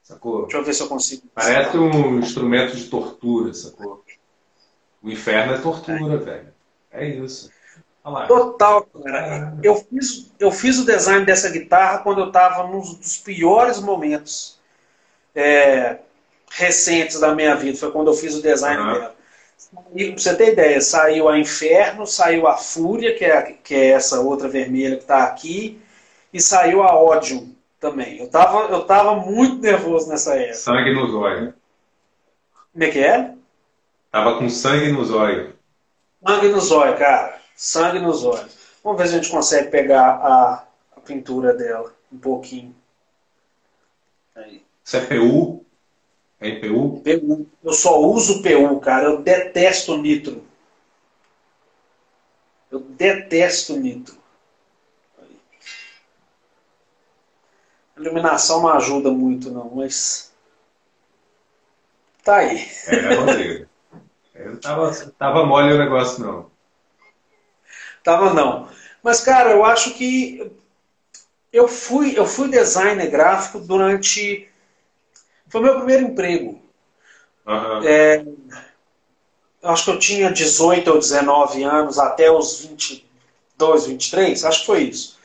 [0.03, 0.43] Sacou?
[0.43, 1.27] Deixa eu ver se eu consigo.
[1.33, 4.05] Parece um instrumento de tortura, sacou?
[5.01, 6.53] O inferno é tortura, velho.
[6.91, 7.56] É isso.
[8.27, 9.57] Total, cara.
[9.63, 14.57] Eu fiz, eu fiz o design dessa guitarra quando eu estava num dos piores momentos.
[15.35, 15.99] É,
[16.51, 17.77] recentes da minha vida.
[17.77, 18.93] Foi quando eu fiz o design uhum.
[18.93, 19.15] dela.
[19.95, 23.89] E pra você ter ideia, saiu a Inferno, saiu a Fúria, que é, que é
[23.89, 25.81] essa outra vermelha que está aqui,
[26.31, 28.19] e saiu a Ódio também.
[28.19, 30.53] Eu tava, eu tava muito nervoso nessa época.
[30.53, 31.53] Sangue nos olhos.
[32.71, 33.33] Como é que é?
[34.11, 35.53] Tava com sangue nos olhos.
[36.25, 37.36] Sangue nos olhos, cara.
[37.57, 38.55] Sangue nos olhos.
[38.83, 42.75] Vamos ver se a gente consegue pegar a, a pintura dela um pouquinho.
[44.35, 44.63] Aí.
[44.85, 45.65] Isso é PU?
[46.39, 47.01] É PU?
[47.01, 47.47] PU.
[47.63, 49.05] Eu só uso PU, cara.
[49.05, 50.45] Eu detesto nitro.
[52.69, 54.15] Eu detesto nitro.
[57.95, 60.31] A iluminação não ajuda muito, não, mas.
[62.23, 62.69] Tá aí.
[62.85, 63.67] É, Rodrigo.
[64.35, 66.56] Eu tava, tava mole o negócio, não.
[68.07, 68.69] Tava não.
[69.03, 70.49] Mas, cara, eu acho que
[71.51, 74.47] eu fui, eu fui designer gráfico durante
[75.49, 76.61] foi meu primeiro emprego.
[77.45, 77.83] Uhum.
[77.83, 78.23] É,
[79.61, 84.83] acho que eu tinha 18 ou 19 anos, até os 22, 23, acho que foi
[84.83, 85.19] isso.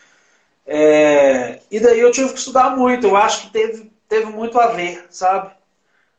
[0.67, 4.73] É, e daí eu tive que estudar muito, eu acho que teve, teve muito a
[4.73, 5.53] ver, sabe?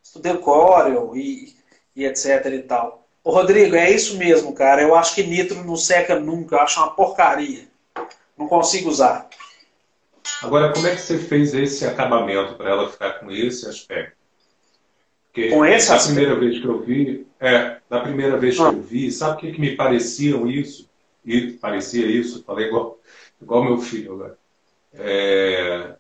[0.02, 1.54] Estudei Corel e,
[1.94, 3.03] e etc e tal.
[3.24, 4.82] Ô Rodrigo, é isso mesmo, cara.
[4.82, 7.68] Eu acho que nitro não seca nunca, eu acho uma porcaria.
[8.38, 9.30] Não consigo usar.
[10.42, 14.18] Agora, como é que você fez esse acabamento para ela ficar com esse aspecto?
[15.26, 16.16] Porque com esse da aspecto?
[16.16, 18.66] primeira vez que eu vi, é, da primeira vez que ah.
[18.66, 20.90] eu vi, sabe o que, que me pareciam isso?
[21.26, 23.00] E parecia isso, falei igual,
[23.42, 24.38] igual meu filho agora.
[24.94, 25.96] É,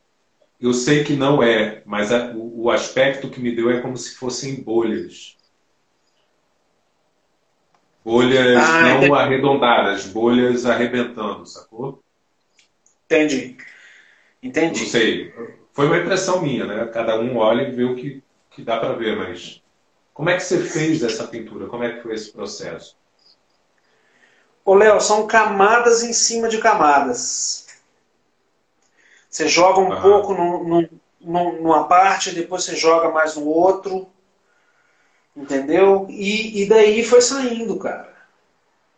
[0.59, 3.95] eu sei que não é, mas a, o, o aspecto que me deu é como
[3.95, 5.38] se fossem bolhas.
[8.04, 9.13] Bolhas ah, não entendi.
[9.13, 12.04] arredondadas, bolhas arrebentando, sacou?
[13.06, 13.58] Entendi.
[14.42, 14.82] Entendi.
[14.82, 15.34] Não sei.
[15.72, 16.86] Foi uma impressão minha, né?
[16.88, 19.62] Cada um olha e vê o que, que dá para ver, mas
[20.13, 21.68] como é que você fez essa pintura?
[21.68, 22.98] Como é que foi esse processo?
[24.66, 27.68] Ô, Léo, são camadas em cima de camadas.
[29.30, 30.89] Você joga um pouco no, no,
[31.60, 34.08] numa parte, depois você joga mais no outro.
[35.36, 36.06] Entendeu?
[36.10, 38.13] E, e daí foi saindo, cara.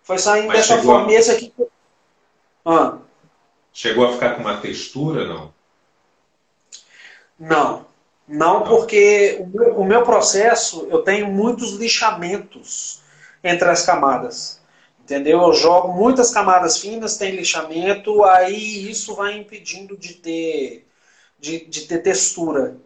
[0.03, 1.11] Foi saindo Mas dessa forma.
[1.11, 1.53] Esse aqui.
[2.65, 2.97] Ah.
[3.73, 5.53] Chegou a ficar com uma textura, não?
[7.39, 7.85] Não.
[8.27, 13.01] Não, porque o meu, o meu processo, eu tenho muitos lixamentos
[13.43, 14.59] entre as camadas.
[14.99, 15.39] Entendeu?
[15.41, 20.87] Eu jogo muitas camadas finas, tem lixamento, aí isso vai impedindo de ter,
[21.39, 22.77] de, de ter textura,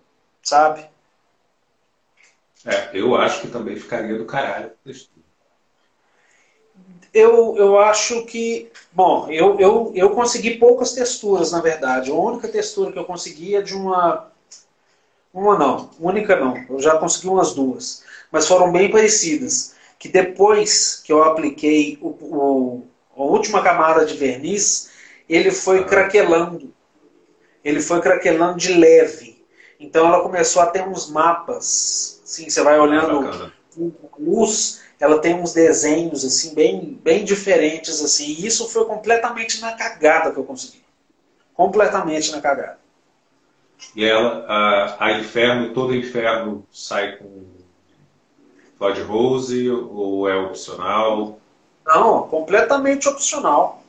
[0.43, 0.85] sabe?
[2.65, 4.71] É, eu acho que também ficaria do caralho
[7.13, 8.71] eu, eu acho que.
[8.91, 12.11] Bom, eu, eu, eu consegui poucas texturas, na verdade.
[12.11, 14.29] A única textura que eu consegui é de uma.
[15.33, 16.57] Uma não, única não.
[16.69, 18.03] Eu já consegui umas duas.
[18.31, 19.75] Mas foram bem parecidas.
[19.97, 24.91] Que depois que eu apliquei o, o a última camada de verniz,
[25.27, 26.73] ele foi craquelando.
[27.63, 29.38] Ele foi craquelando de leve.
[29.79, 32.21] Então ela começou a ter uns mapas.
[32.25, 33.51] Sim, você vai olhando
[34.19, 38.25] luz ela tem uns desenhos assim bem, bem diferentes assim.
[38.25, 40.83] E isso foi completamente na cagada que eu consegui.
[41.53, 42.79] Completamente na cagada.
[43.95, 47.45] E ela, a, a Inferno, todo Inferno sai com
[48.77, 51.39] Floyd Rose ou é opcional?
[51.85, 53.81] Não, completamente opcional.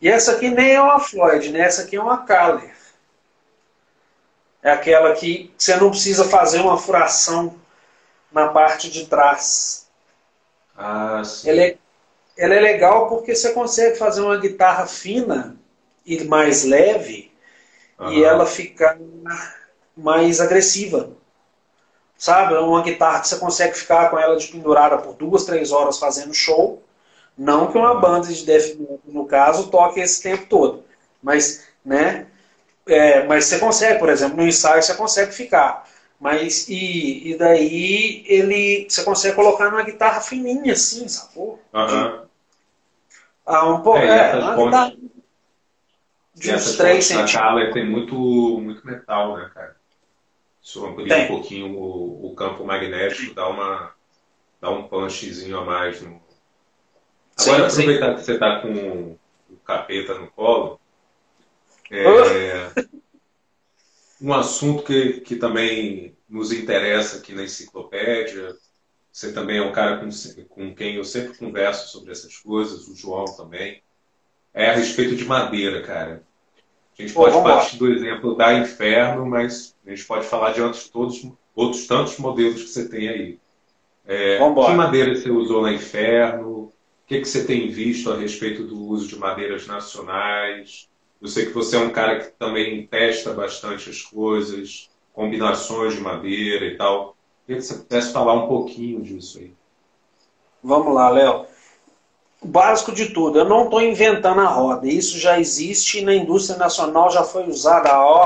[0.00, 1.60] E essa aqui nem é uma Floyd, né?
[1.60, 2.75] Essa aqui é uma Kaller.
[4.66, 7.54] É aquela que você não precisa fazer uma furação
[8.32, 9.86] na parte de trás.
[10.76, 11.50] Ah, sim.
[11.50, 11.78] Ela é,
[12.36, 15.54] ela é legal porque você consegue fazer uma guitarra fina
[16.04, 17.30] e mais leve
[17.96, 18.12] Aham.
[18.12, 18.98] e ela fica
[19.96, 21.10] mais agressiva.
[22.18, 22.54] Sabe?
[22.54, 26.00] É uma guitarra que você consegue ficar com ela de pendurada por duas, três horas
[26.00, 26.82] fazendo show.
[27.38, 30.82] Não que uma banda de death no caso, toque esse tempo todo.
[31.22, 32.26] Mas, né?
[32.86, 35.84] É, mas você consegue, por exemplo, no ensaio você consegue ficar.
[36.18, 41.60] Mas, e, e daí ele você consegue colocar numa guitarra fininha assim, sacou?
[41.74, 42.26] Aham.
[43.44, 43.98] Ah, um pouco.
[43.98, 44.96] É, É, essas uma guitarra
[46.34, 47.74] de uns 3 pontes da centímetros.
[47.74, 48.14] Tem muito,
[48.60, 49.76] muito metal, né, cara?
[50.62, 51.24] Isso amplia Tem.
[51.24, 53.92] um pouquinho o, o campo magnético, dá, uma,
[54.60, 56.02] dá um punchzinho a mais.
[56.02, 56.20] No...
[57.36, 57.82] Sim, Agora, sim.
[57.82, 59.16] aproveitar que você está com
[59.50, 60.80] o capeta no colo,
[61.90, 62.72] é,
[64.20, 68.56] um assunto que, que também nos interessa aqui na enciclopédia,
[69.12, 70.08] você também é um cara com,
[70.48, 73.82] com quem eu sempre converso sobre essas coisas, o João também,
[74.52, 76.22] é a respeito de madeira, cara.
[76.98, 80.62] A gente Pô, pode partir do exemplo da Inferno, mas a gente pode falar de
[80.62, 83.38] outros, todos, outros tantos modelos que você tem aí.
[84.06, 86.48] É, que madeira você usou na Inferno?
[86.48, 86.72] O
[87.06, 90.88] que, que você tem visto a respeito do uso de madeiras nacionais?
[91.20, 96.00] Eu sei que você é um cara que também testa bastante as coisas, combinações de
[96.00, 97.16] madeira e tal.
[97.46, 99.52] Queria que você pudesse falar um pouquinho disso aí.
[100.62, 101.46] Vamos lá, Léo.
[102.42, 104.86] O básico de tudo, eu não estou inventando a roda.
[104.86, 108.24] Isso já existe na indústria nacional já foi usada ó.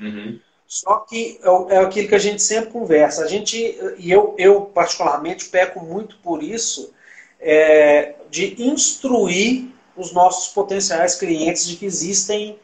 [0.00, 0.40] Uhum.
[0.66, 3.24] Só que é é aquilo que a gente sempre conversa.
[3.24, 3.56] A gente,
[3.98, 6.92] e eu, eu particularmente peco muito por isso,
[7.38, 12.58] é, de instruir os nossos potenciais clientes de que existem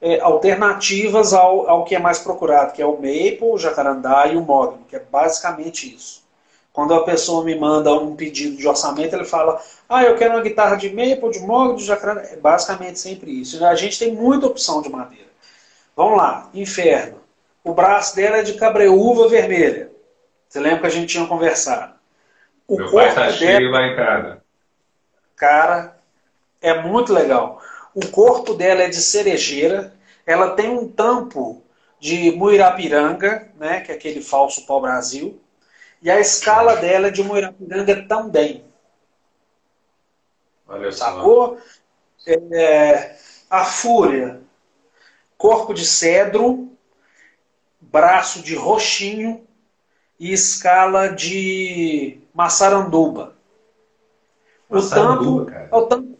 [0.00, 4.36] é, alternativas ao, ao que é mais procurado, que é o maple, o jacarandá e
[4.36, 6.22] o mogno, que é basicamente isso.
[6.72, 10.42] Quando a pessoa me manda um pedido de orçamento, ele fala: Ah, eu quero uma
[10.42, 12.22] guitarra de maple, de mogno, de jacarandá.
[12.22, 13.62] É basicamente sempre isso.
[13.64, 15.28] A gente tem muita opção de madeira.
[15.96, 17.20] Vamos lá, inferno.
[17.64, 19.90] O braço dela é de cabreúva vermelha.
[20.48, 21.94] Você lembra que a gente tinha conversado?
[22.68, 24.42] O Meu pai corpo tá dela, cheio lá em casa.
[25.36, 25.91] cara,
[26.62, 27.60] é muito legal.
[27.94, 29.94] O corpo dela é de cerejeira.
[30.24, 31.62] Ela tem um tampo
[32.00, 35.40] de Muirapiranga, né, que é aquele falso pau-brasil.
[36.00, 38.64] E a escala dela é de Muirapiranga também.
[40.66, 40.90] Olha.
[40.90, 41.58] Sacou?
[42.26, 43.16] É,
[43.50, 44.40] a fúria,
[45.36, 46.70] corpo de cedro,
[47.80, 49.46] braço de roxinho
[50.18, 53.36] e escala de maçaranduba.
[54.70, 56.18] Maçaranduba, o tampo.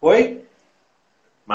[0.00, 0.46] Oi?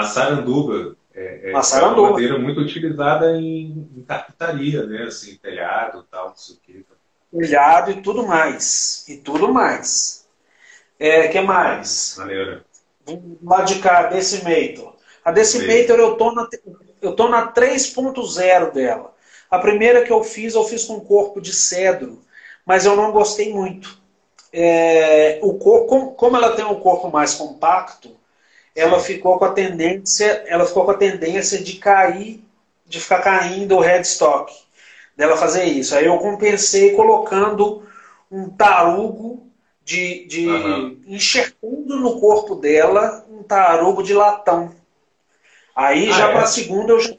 [0.04, 1.98] Maçaranduba é, é, Maçaranduba.
[1.98, 5.04] é uma madeira muito utilizada em, em carpintaria, né?
[5.04, 6.84] Assim, telhado e tal, não sei o quê.
[7.32, 9.04] Telhado e tudo mais.
[9.08, 10.26] E tudo mais.
[10.98, 12.16] É, que mais?
[12.18, 12.64] Maneira.
[13.06, 14.94] Vamos lá de cá, Decimator.
[15.24, 16.48] A Decimator eu tô na,
[17.00, 19.14] eu tô na 3.0 dela.
[19.50, 22.22] A primeira que eu fiz, eu fiz com corpo de cedro,
[22.66, 24.02] mas eu não gostei muito.
[24.52, 28.16] É, o corpo, como, como ela tem um corpo mais compacto,
[28.74, 32.44] ela ficou com a tendência, ela ficou com a tendência de cair,
[32.86, 34.52] de ficar caindo o headstock,
[35.16, 35.94] dela fazer isso.
[35.96, 37.82] Aí eu compensei colocando
[38.30, 39.46] um tarugo
[39.84, 40.96] de, de Aham.
[41.06, 44.72] enxertando no corpo dela um tarugo de latão.
[45.74, 46.32] Aí Ah, já é?
[46.32, 47.14] para a segunda eu já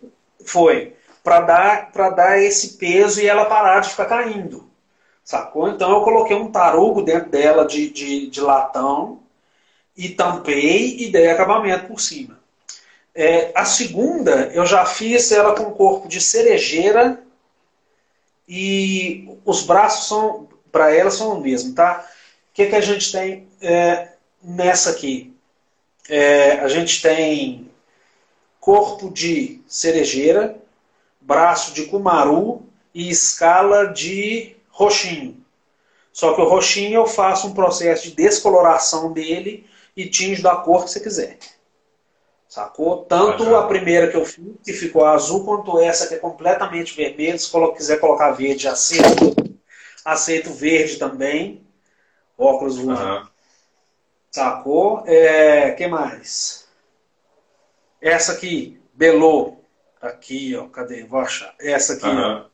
[0.45, 0.93] foi
[1.23, 4.69] para dar para dar esse peso e ela parar de ficar caindo.
[5.23, 5.69] Sacou?
[5.69, 9.19] Então eu coloquei um tarugo dentro dela de, de, de latão
[9.95, 12.39] e tampei e dei acabamento por cima.
[13.13, 17.23] É, a segunda eu já fiz ela com corpo de cerejeira
[18.47, 22.05] e os braços são para ela são o mesmo, tá?
[22.49, 24.09] O que, que a gente tem é,
[24.43, 25.33] nessa aqui?
[26.09, 27.71] É, a gente tem
[28.59, 30.57] corpo de cerejeira,
[31.21, 35.37] braço de cumaru e escala de roxinho.
[36.11, 39.65] Só que o roxinho eu faço um processo de descoloração dele
[39.95, 41.37] e tinge da cor que você quiser.
[42.47, 43.03] Sacou?
[43.05, 47.37] Tanto a primeira que eu fiz, que ficou azul, quanto essa que é completamente vermelha.
[47.37, 49.35] Se quiser colocar verde, aceito.
[50.03, 51.65] Aceito verde também.
[52.37, 52.99] Óculos Luz.
[54.31, 55.03] Sacou?
[55.07, 56.67] É, que mais?
[58.01, 59.57] Essa aqui, Belô.
[60.01, 60.67] Aqui, ó.
[60.67, 61.03] Cadê?
[61.03, 61.53] Vou achar.
[61.59, 62.45] Essa aqui, ó,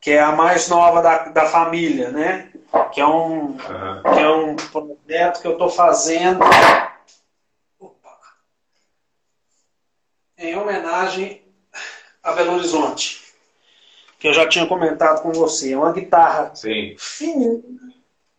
[0.00, 2.49] que é a mais nova da, da família, né?
[2.92, 4.02] Que é um, Aham.
[4.02, 6.40] que é um projeto que eu estou fazendo.
[7.78, 8.18] Opa.
[10.56, 11.42] homenagem
[12.22, 13.20] a Belo Horizonte,
[14.18, 15.72] que eu já tinha comentado com você.
[15.72, 16.94] É uma guitarra Sim.
[16.98, 17.62] fininha.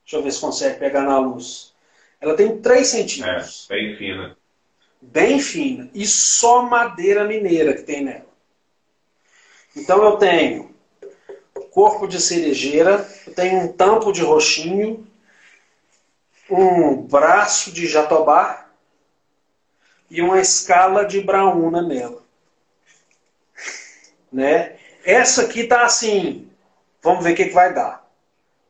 [0.03, 1.73] Deixa eu ver se consegue pegar na luz.
[2.19, 3.67] Ela tem 3 centímetros.
[3.69, 4.37] É, bem fina.
[5.01, 5.89] Bem fina.
[5.93, 8.29] E só madeira mineira que tem nela.
[9.75, 10.70] Então eu tenho
[11.71, 12.99] corpo de cerejeira,
[13.35, 15.07] tenho um tampo de roxinho,
[16.49, 18.67] um braço de jatobá
[20.09, 22.21] e uma escala de braúna nela.
[24.31, 24.75] Né?
[25.05, 26.49] Essa aqui tá assim,
[27.01, 28.05] vamos ver o que, que vai dar.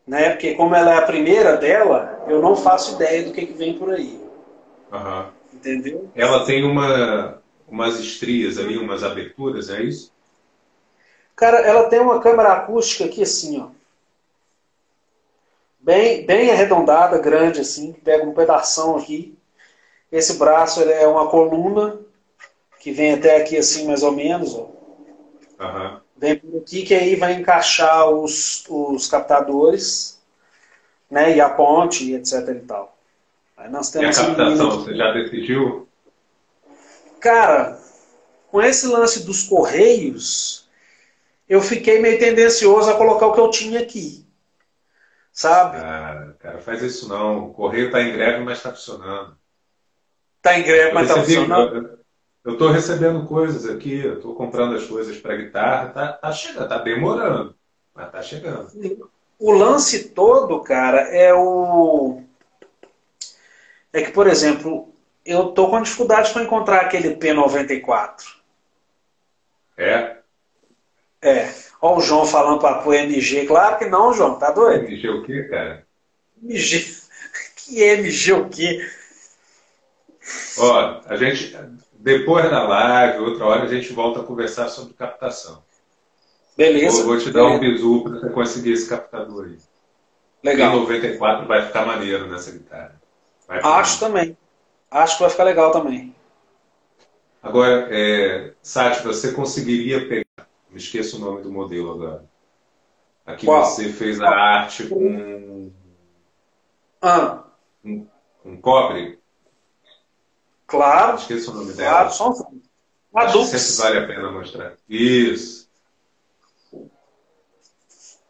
[0.05, 0.29] Né?
[0.29, 3.77] Porque como ela é a primeira dela, eu não faço ideia do que, que vem
[3.77, 4.21] por aí.
[4.91, 5.33] Aham.
[5.53, 6.09] Entendeu?
[6.15, 10.11] Ela tem uma, umas estrias ali, umas aberturas, é isso?
[11.35, 13.67] Cara, ela tem uma câmera acústica aqui assim, ó.
[15.79, 19.35] Bem, bem arredondada, grande assim, que pega um pedação aqui.
[20.11, 21.99] Esse braço é uma coluna
[22.79, 24.69] que vem até aqui assim mais ou menos, ó.
[25.59, 26.01] Aham.
[26.17, 30.21] Vem por aqui que aí vai encaixar os, os captadores,
[31.09, 32.95] né, e a ponte, e etc e tal.
[33.57, 35.87] Aí nós E a temos esse menino captação, você já decidiu?
[37.19, 37.79] Cara,
[38.51, 40.60] com esse lance dos correios,
[41.51, 44.25] eu fiquei meio tendencioso a colocar o que eu tinha aqui.
[45.33, 45.77] Sabe?
[45.77, 47.47] Ah, cara, faz isso não.
[47.47, 49.37] O correio está em greve, mas está funcionando.
[50.41, 51.75] Tá em greve, Eu mas tá recebi- funcionando.
[51.75, 52.01] eu-
[52.43, 56.67] Eu estou recebendo coisas aqui, eu estou comprando as coisas para guitarra, tá, tá chegando,
[56.69, 57.55] tá demorando,
[57.93, 58.67] mas tá chegando.
[59.37, 62.23] O lance todo, cara, é o.
[63.93, 64.91] É que, por exemplo,
[65.23, 68.25] eu tô com dificuldade para encontrar aquele P94.
[69.77, 70.20] É?
[71.21, 71.53] É.
[71.81, 73.45] Ó, o João falando para o MG.
[73.45, 74.85] Claro que não, João, tá doido?
[74.85, 75.85] MG o quê, cara?
[76.41, 77.01] MG.
[77.63, 78.85] Que MG o quê?
[80.57, 81.55] Ó, a gente,
[81.93, 85.63] depois da live, outra hora, a gente volta a conversar sobre captação.
[86.57, 86.97] Beleza.
[87.03, 87.77] Vou, vou te dar um beleza.
[87.77, 89.57] bizu para você conseguir esse captador aí.
[90.43, 90.75] Legal.
[90.75, 92.99] E 94 vai ficar maneiro nessa guitarra.
[93.47, 94.37] Acho também.
[94.89, 96.15] Acho que vai ficar legal também.
[97.41, 100.25] Agora, é, Sati, você conseguiria pegar,
[100.71, 102.25] me esqueço o nome do modelo agora.
[103.25, 103.63] Aqui Qual?
[103.65, 105.71] você fez a arte com,
[107.01, 107.43] Ah,
[108.43, 109.19] com cobre,
[110.65, 111.17] claro.
[111.17, 111.91] esqueço o nome dela.
[111.91, 112.61] Claro, só um.
[113.13, 114.77] Acho que sempre vale a pena mostrar.
[114.87, 115.69] Isso.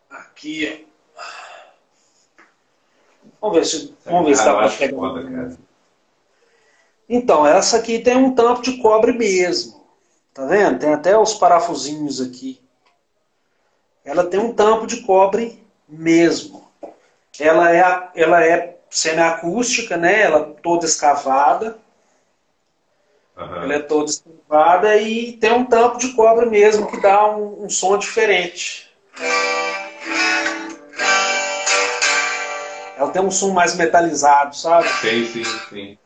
[0.09, 0.87] Aqui.
[3.39, 4.97] Vamos ver se, vamos ver se Ah, dá eu para pegar.
[4.97, 5.57] foda, cara.
[7.07, 9.80] Então, essa aqui tem um tampo de cobre mesmo.
[10.33, 10.79] Tá vendo?
[10.79, 12.61] Tem até os parafusinhos aqui.
[14.03, 16.71] Ela tem um tampo de cobre mesmo.
[17.39, 20.21] Ela é, ela é semiacústica, né?
[20.21, 21.77] Ela toda escavada.
[23.37, 23.63] Aham.
[23.63, 27.69] Ela é toda escavada e tem um tampo de cobre mesmo que dá um, um
[27.69, 28.89] som diferente.
[32.97, 34.87] Ela tem um som mais metalizado, sabe?
[34.87, 35.97] Sim, sim, sim.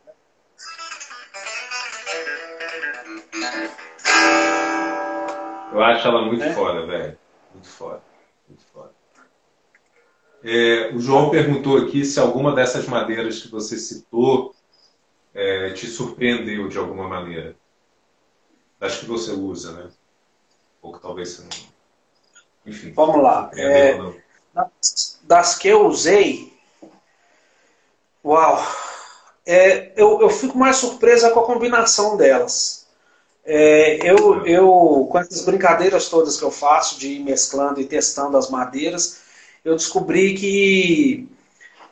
[5.76, 6.54] Eu acho ela muito É?
[6.54, 7.18] foda, velho.
[7.54, 8.02] Muito foda.
[8.48, 8.92] Muito foda.
[10.42, 14.56] É, o João perguntou aqui se alguma dessas madeiras que você citou
[15.34, 17.58] é, te surpreendeu de alguma maneira.
[18.80, 19.90] Acho que você usa, né?
[20.82, 21.68] Ou que talvez você não.
[22.66, 22.94] Enfim.
[22.94, 23.52] Vamos lá.
[23.54, 24.00] É,
[25.24, 26.58] das que eu usei,
[28.24, 28.66] uau,
[29.46, 32.85] é, eu, eu fico mais surpresa com a combinação delas.
[33.46, 38.38] É, eu, eu, com essas brincadeiras todas que eu faço de ir mesclando e testando
[38.38, 39.22] as madeiras,
[39.64, 41.28] eu descobri que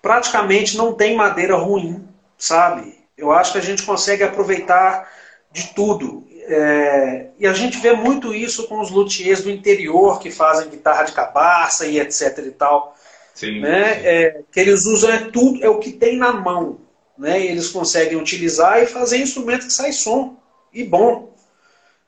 [0.02, 2.98] praticamente não tem madeira ruim, sabe?
[3.16, 5.08] Eu acho que a gente consegue aproveitar
[5.52, 6.26] de tudo.
[6.46, 11.04] É, e a gente vê muito isso com os luthiers do interior que fazem guitarra
[11.04, 12.98] de cabaça e etc e tal,
[13.34, 13.62] Sim.
[13.62, 13.96] né?
[13.96, 14.02] sim.
[14.06, 16.80] É, que eles usam é tudo, é o que tem na mão,
[17.18, 17.40] né?
[17.40, 20.36] E eles conseguem utilizar e fazer instrumento que sai som
[20.74, 21.33] e bom,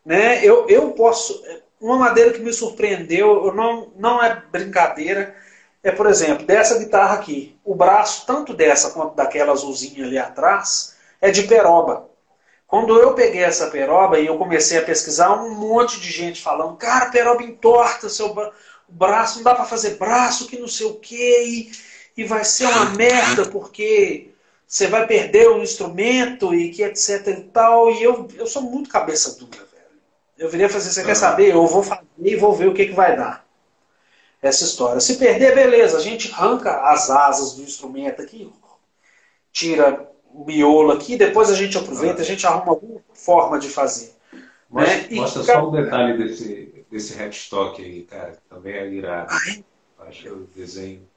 [0.06, 0.46] né?
[0.46, 1.44] Eu, eu posso
[1.80, 5.36] uma madeira que me surpreendeu, eu não não é brincadeira,
[5.84, 10.96] é por exemplo dessa guitarra aqui, o braço tanto dessa quanto daquela azulzinha ali atrás
[11.22, 12.10] é de peroba.
[12.68, 16.76] Quando eu peguei essa peroba e eu comecei a pesquisar, um monte de gente falando,
[16.76, 18.34] cara, peroba entorta, seu
[18.88, 22.66] braço, não dá para fazer braço, que não sei o quê, e, e vai ser
[22.66, 24.32] uma merda, porque
[24.68, 27.92] você vai perder o instrumento e que etc e tal.
[27.92, 29.65] E eu, eu sou muito cabeça dura,
[30.38, 31.54] Eu viria fazer, você quer saber?
[31.54, 33.46] Eu vou fazer e vou ver o que, que vai dar.
[34.42, 35.00] Essa história.
[35.00, 38.52] Se perder, beleza, a gente arranca as asas do instrumento aqui,
[39.52, 44.14] tira o miolo aqui, depois a gente aproveita, a gente arruma alguma forma de fazer.
[44.70, 45.08] Mostra, né?
[45.12, 45.66] mostra e, só cara...
[45.66, 49.34] um detalhe desse, desse headstock aí, cara, também é irado.
[50.00, 51.08] Acho o desenho.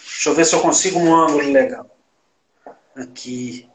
[0.00, 1.86] Deixa eu ver se eu consigo um ângulo legal.
[2.96, 3.68] Aqui.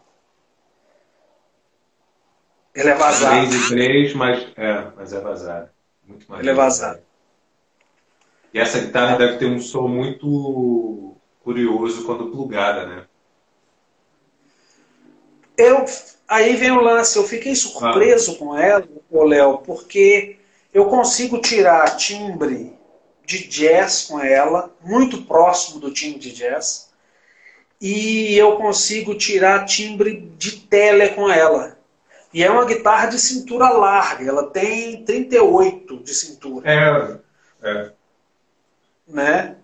[2.78, 3.50] Ele é vazado.
[3.50, 5.70] 3 e 3, mas é, mas é vazado.
[6.08, 6.42] Muito mais.
[6.42, 7.00] Ele é vazado.
[8.54, 13.06] E essa guitarra deve ter um som muito curioso quando plugada, né?
[15.58, 15.86] Eu,
[16.28, 18.38] aí vem o lance, eu fiquei surpreso ah.
[18.38, 20.38] com ela, o Léo, porque
[20.72, 22.78] eu consigo tirar timbre
[23.26, 26.92] de jazz com ela, muito próximo do timbre de jazz,
[27.82, 31.77] e eu consigo tirar timbre de tele com ela.
[32.34, 36.70] E é uma guitarra de cintura larga, ela tem 38 de cintura.
[36.70, 37.20] É,
[37.68, 37.92] é.
[39.08, 39.56] Né?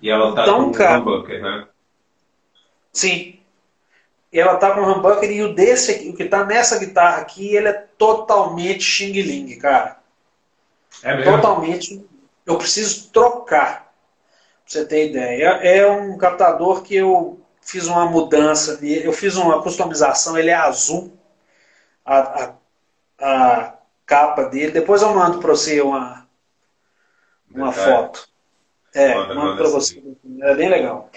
[0.00, 1.66] E ela tá então, com cara, humbucker, né?
[2.92, 3.40] Sim.
[4.32, 7.54] E ela tá com humbucker e o desse aqui, o que tá nessa guitarra aqui,
[7.56, 9.98] ele é totalmente Xing Ling, cara.
[11.02, 11.32] É mesmo?
[11.32, 12.04] Totalmente.
[12.46, 13.92] Eu preciso trocar.
[14.64, 15.48] Pra você ter ideia.
[15.62, 21.12] É um captador que eu fiz uma mudança, eu fiz uma customização, ele é azul
[22.04, 22.54] a, a,
[23.20, 23.74] a
[24.04, 24.72] capa dele.
[24.72, 26.26] Depois eu mando para você uma,
[27.52, 28.28] uma foto.
[28.94, 30.02] É, manda, mando para você.
[30.40, 31.10] É bem legal.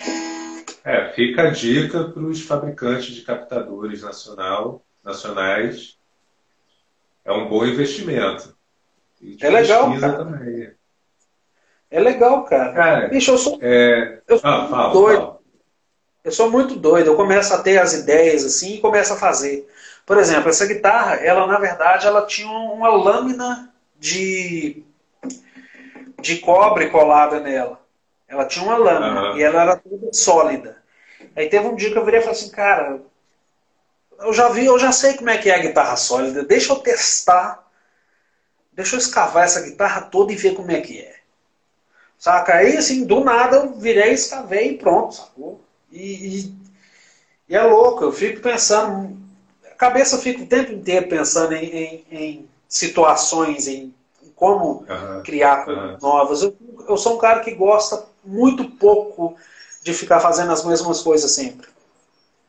[0.84, 5.98] É, fica a dica para os fabricantes de captadores nacional, nacionais.
[7.26, 8.56] É um bom investimento.
[9.42, 10.18] é legal, cara.
[10.18, 10.72] Também.
[11.92, 12.74] É legal, cara.
[12.74, 14.22] cara Bicho, eu sou, é...
[14.28, 15.22] eu sou ah, fala, doido.
[15.22, 15.40] Fala.
[16.24, 17.08] Eu sou muito doido.
[17.08, 19.68] Eu começo a ter as ideias assim e começo a fazer.
[20.08, 24.82] Por exemplo, essa guitarra, ela na verdade, ela tinha uma lâmina de,
[26.22, 27.86] de cobre colada nela.
[28.26, 29.38] Ela tinha uma lâmina uhum.
[29.38, 30.82] e ela era toda sólida.
[31.36, 33.02] Aí teve um dia que eu virei e falei assim, cara,
[34.20, 36.78] eu já vi, eu já sei como é que é a guitarra sólida, deixa eu
[36.78, 37.68] testar,
[38.72, 41.18] deixa eu escavar essa guitarra toda e ver como é que é.
[42.18, 42.56] Saca?
[42.56, 45.62] Aí, assim, do nada eu virei, escavei e pronto, sacou?
[45.92, 46.56] E, e,
[47.50, 49.27] e é louco, eu fico pensando,
[49.78, 55.24] cabeça fica o tempo inteiro pensando em, em, em situações, em, em como uhum.
[55.24, 56.42] criar coisas novas.
[56.42, 56.56] Eu,
[56.88, 59.36] eu sou um cara que gosta muito pouco
[59.84, 61.68] de ficar fazendo as mesmas coisas sempre.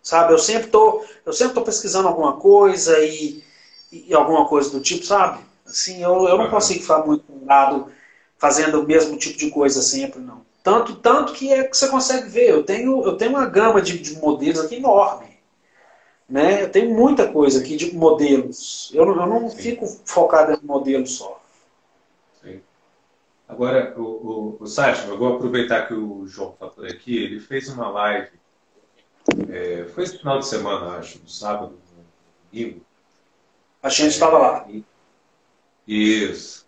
[0.03, 0.33] Sabe?
[0.33, 3.45] Eu sempre tô, eu sempre tô pesquisando alguma coisa e,
[3.93, 5.41] e alguma coisa do tipo, sabe?
[5.66, 6.51] Assim, eu, eu não uhum.
[6.51, 7.93] consigo ficar muito lado
[8.39, 10.47] fazendo o mesmo tipo de coisa sempre, não.
[10.62, 12.51] Tanto, tanto que é que você consegue ver.
[12.51, 15.28] Eu tenho, eu tenho uma gama de, de modelos aqui enorme.
[16.29, 16.62] Né?
[16.62, 18.91] Eu tenho muita coisa aqui de modelos.
[18.93, 19.57] Eu, eu não Sim.
[19.57, 21.41] fico focado em modelo só.
[22.43, 22.61] Sim.
[23.49, 27.16] Agora, o, o, o eu vou aproveitar que o João está por aqui.
[27.16, 28.31] Ele fez uma live,
[29.51, 32.05] é, foi esse final de semana, acho, no sábado, no
[32.51, 32.81] domingo.
[33.83, 34.68] A gente estava é, lá.
[35.87, 36.66] Isso.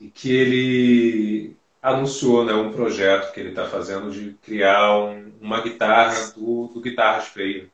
[0.00, 5.60] E que ele anunciou né, um projeto que ele está fazendo de criar um, uma
[5.60, 7.70] guitarra do, do Guitarras Freio.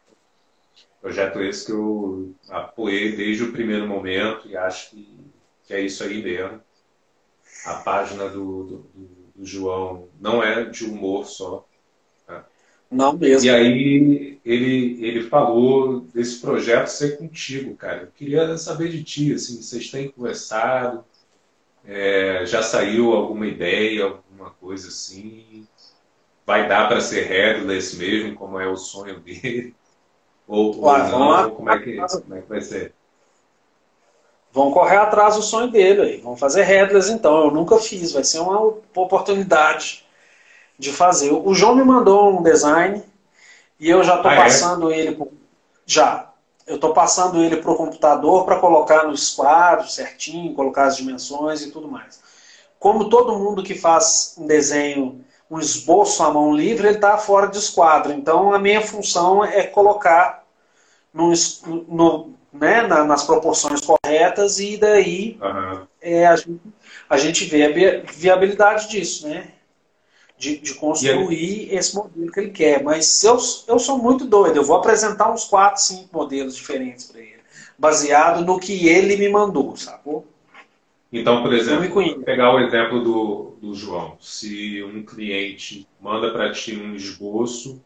[1.01, 5.09] Projeto esse que eu apoiei desde o primeiro momento e acho que,
[5.65, 6.61] que é isso aí mesmo.
[7.65, 8.91] A página do, do,
[9.35, 11.67] do João não é de humor só.
[12.27, 12.47] Tá?
[12.91, 13.47] Não mesmo.
[13.47, 18.03] E aí ele, ele falou desse projeto ser contigo, cara.
[18.03, 21.05] Eu queria saber de ti, assim, vocês têm conversado,
[21.85, 25.67] é, já saiu alguma ideia, alguma coisa assim?
[26.45, 29.75] Vai dar para ser headless mesmo, como é o sonho dele?
[30.51, 32.93] Ou, ou não, como, é que, como é que vai ser?
[34.53, 36.21] Vão correr atrás do sonho dele aí.
[36.21, 37.45] Vão fazer headless então.
[37.45, 38.61] Eu nunca fiz, vai ser uma
[38.97, 40.05] oportunidade
[40.77, 41.31] de fazer.
[41.31, 43.01] O João me mandou um design
[43.79, 44.37] e eu já estou ah, é?
[44.39, 44.99] passando é?
[44.99, 45.29] ele por...
[45.87, 46.29] já.
[46.67, 51.63] Eu estou passando ele para o computador para colocar nos quadros certinho, colocar as dimensões
[51.63, 52.21] e tudo mais.
[52.77, 57.49] Como todo mundo que faz um desenho um esboço à mão livre, ele está fora
[57.49, 58.13] de esquadro.
[58.13, 60.40] Então, a minha função é colocar
[61.13, 61.33] no,
[61.89, 65.87] no, né, na, nas proporções corretas e daí uhum.
[66.01, 66.61] é, a, gente,
[67.09, 69.49] a gente vê a viabilidade disso, né?
[70.39, 72.83] De, de construir esse modelo que ele quer.
[72.83, 73.39] Mas eu,
[73.69, 77.41] eu sou muito doido, eu vou apresentar uns 4, 5 modelos diferentes para ele,
[77.79, 80.27] baseado no que ele me mandou, sacou?
[81.13, 84.17] Então, por exemplo, pegar o exemplo do, do João.
[84.21, 87.83] Se um cliente manda para ti um esboço,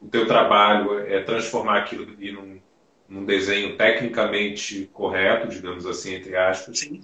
[0.00, 2.58] o teu trabalho é transformar aquilo ali num,
[3.14, 6.80] num desenho tecnicamente correto, digamos assim, entre aspas.
[6.80, 7.00] Sim.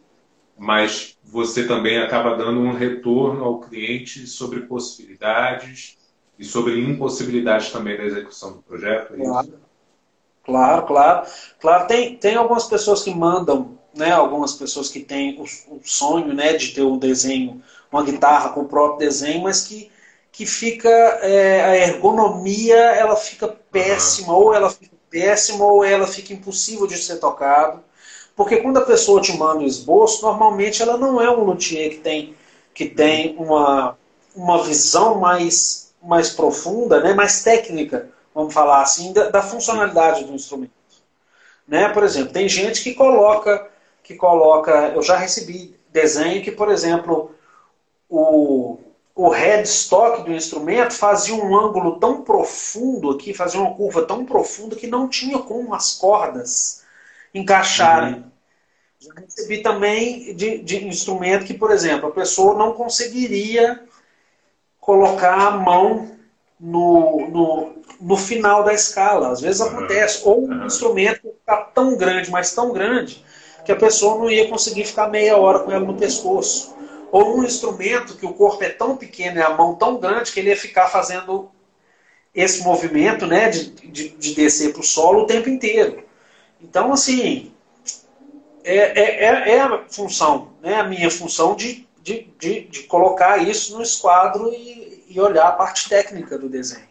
[0.58, 5.96] Mas você também acaba dando um retorno ao cliente sobre possibilidades
[6.36, 9.14] e sobre impossibilidades também da execução do projeto.
[9.14, 9.60] É claro.
[10.42, 11.26] Claro, claro.
[11.60, 14.10] Claro, tem, tem algumas pessoas que mandam, né?
[14.10, 18.62] Algumas pessoas que têm o, o sonho né, de ter um desenho, uma guitarra com
[18.62, 19.90] o próprio desenho, mas que,
[20.32, 20.88] que fica.
[20.88, 24.40] É, a ergonomia ela fica péssima, uhum.
[24.40, 27.82] ou ela fica péssima, ou ela fica impossível de ser tocado.
[28.36, 31.98] Porque quando a pessoa te manda o esboço, normalmente ela não é um luthier que
[31.98, 32.34] tem,
[32.72, 33.98] que tem uma,
[34.34, 40.34] uma visão mais, mais profunda, né, mais técnica vamos falar assim, da, da funcionalidade do
[40.34, 40.72] instrumento.
[41.66, 41.88] Né?
[41.88, 43.68] Por exemplo, tem gente que coloca,
[44.02, 47.34] que coloca, eu já recebi desenho que, por exemplo,
[48.08, 48.78] o,
[49.14, 54.76] o headstock do instrumento fazia um ângulo tão profundo aqui, fazia uma curva tão profunda
[54.76, 56.82] que não tinha como as cordas
[57.34, 58.14] encaixarem.
[58.14, 58.30] Uhum.
[59.00, 63.82] Já recebi também de, de instrumento que, por exemplo, a pessoa não conseguiria
[64.78, 66.10] colocar a mão
[66.58, 69.30] no, no, no final da escala.
[69.30, 70.20] Às vezes acontece.
[70.24, 73.24] Ou um instrumento está tão grande, mas tão grande,
[73.64, 76.74] que a pessoa não ia conseguir ficar meia hora com ela no pescoço.
[77.10, 80.40] Ou um instrumento que o corpo é tão pequeno e a mão tão grande que
[80.40, 81.50] ele ia ficar fazendo
[82.34, 86.04] esse movimento né, de, de, de descer para o solo o tempo inteiro.
[86.60, 87.52] Então, assim,
[88.62, 93.38] é, é, é, é a função, né, a minha função de, de, de, de colocar
[93.38, 96.88] isso no esquadro e, e olhar a parte técnica do desenho.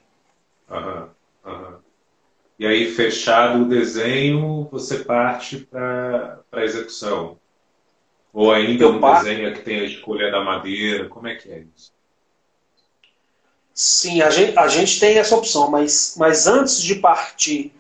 [0.70, 1.07] Uhum,
[1.45, 1.76] uhum.
[2.57, 7.39] E aí, fechado o desenho, você parte para a execução?
[8.34, 9.23] Ou ainda par...
[9.23, 11.09] desenho que tem a escolha da madeira?
[11.09, 11.91] Como é que é isso?
[13.73, 17.73] Sim, a gente, a gente tem essa opção, mas, mas antes de partir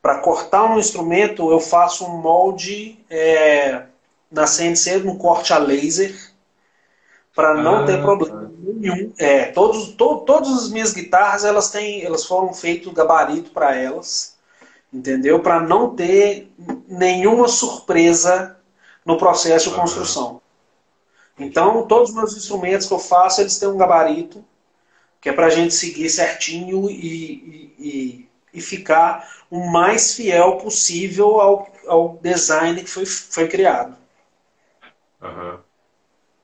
[0.00, 3.82] para cortar um instrumento, eu faço um molde é,
[4.30, 6.14] na CNC, no corte a laser,
[7.34, 8.50] para não ah, ter problema tá.
[8.58, 9.12] nenhum.
[9.18, 14.36] É, todos, to, todas as minhas guitarras elas têm, elas foram feitos gabarito para elas,
[14.92, 15.40] entendeu?
[15.40, 16.50] Para não ter
[16.88, 18.56] nenhuma surpresa
[19.04, 20.40] no processo de construção.
[21.38, 24.44] Então, todos os meus instrumentos que eu faço, eles têm um gabarito,
[25.20, 31.40] que é para a gente seguir certinho e, e, e, ficar o mais fiel possível
[31.40, 33.96] ao, ao design que foi, foi criado.
[35.20, 35.58] Uhum.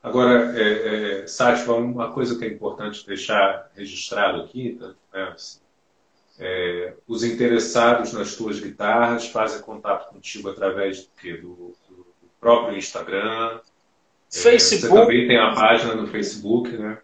[0.02, 5.58] Agora, é, é, Sátiva, uma coisa que é importante deixar registrado aqui, tá, né, assim,
[6.38, 11.32] é, os interessados nas tuas guitarras fazem contato contigo através do, quê?
[11.38, 11.74] do
[12.46, 13.58] próprio Instagram.
[14.30, 14.54] Facebook.
[14.54, 16.98] É, você também tem a página no Facebook, né?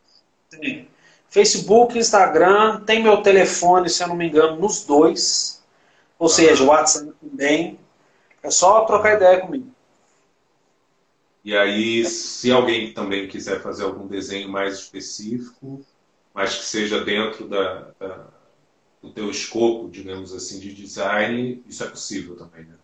[0.48, 0.86] Sim.
[1.28, 5.60] Facebook, Instagram, tem meu telefone, se eu não me engano, nos dois.
[6.16, 6.30] Ou ah.
[6.30, 7.80] seja, o WhatsApp também.
[8.40, 9.66] É só trocar ideia comigo.
[11.44, 15.84] E aí, se alguém também quiser fazer algum desenho mais específico,
[16.32, 18.26] mas que seja dentro da, da,
[19.00, 22.74] do teu escopo, digamos assim, de design, isso é possível também, né?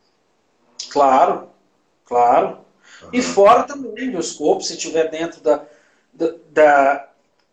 [0.90, 1.50] Claro,
[2.08, 2.58] claro.
[3.02, 3.10] Uhum.
[3.12, 5.64] E fora também do escopo, se estiver dentro da,
[6.12, 7.08] da, da,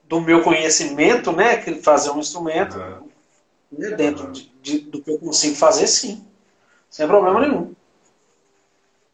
[0.05, 3.09] do meu conhecimento, né, que fazer um instrumento, uhum.
[3.71, 4.31] né, dentro uhum.
[4.31, 6.25] de, de, do que eu consigo fazer, sim.
[6.89, 7.75] Sem problema nenhum.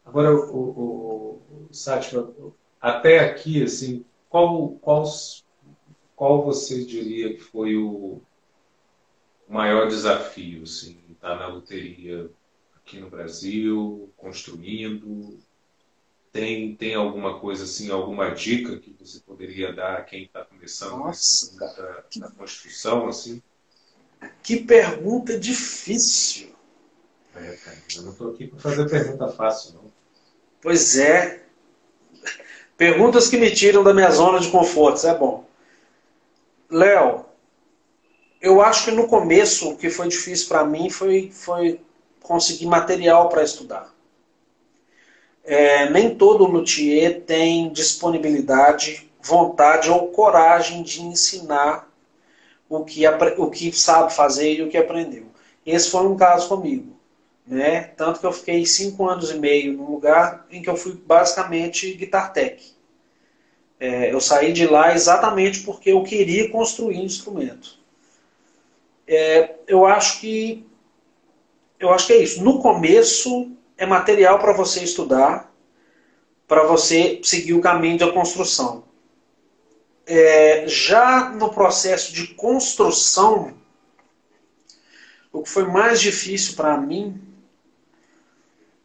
[0.06, 2.30] Agora, o, o, Sátima,
[2.80, 5.04] até aqui, assim, qual, qual,
[6.14, 8.20] qual você diria que foi o
[9.48, 12.30] maior desafio, assim, estar tá na loteria
[12.84, 15.38] aqui no Brasil, construindo?
[16.32, 20.98] Tem, tem alguma coisa assim, alguma dica que você poderia dar a quem está começando
[20.98, 23.42] Nossa, da, da construção, assim?
[24.42, 26.54] Que pergunta difícil.
[27.34, 29.92] É, cara, eu não estou aqui para fazer pergunta fácil, não.
[30.60, 31.42] Pois é.
[32.76, 35.46] Perguntas que me tiram da minha zona de conforto, isso é bom.
[36.70, 37.26] Léo,
[38.40, 41.80] eu acho que no começo o que foi difícil para mim foi, foi
[42.22, 43.92] conseguir material para estudar.
[45.44, 51.90] É, nem todo luthier tem disponibilidade, vontade ou coragem de ensinar
[52.68, 53.06] o que,
[53.36, 55.26] o que sabe fazer e o que aprendeu.
[55.66, 56.92] Esse foi um caso comigo.
[57.46, 57.82] Né?
[57.96, 61.92] Tanto que eu fiquei cinco anos e meio num lugar em que eu fui basicamente
[61.94, 62.72] guitar tech.
[63.80, 67.80] É, eu saí de lá exatamente porque eu queria construir instrumento.
[69.08, 70.64] É, eu acho que
[71.82, 72.42] eu acho que é isso.
[72.42, 75.52] No começo é material para você estudar,
[76.46, 78.84] para você seguir o caminho da construção.
[80.06, 83.54] É, já no processo de construção,
[85.32, 87.20] o que foi mais difícil para mim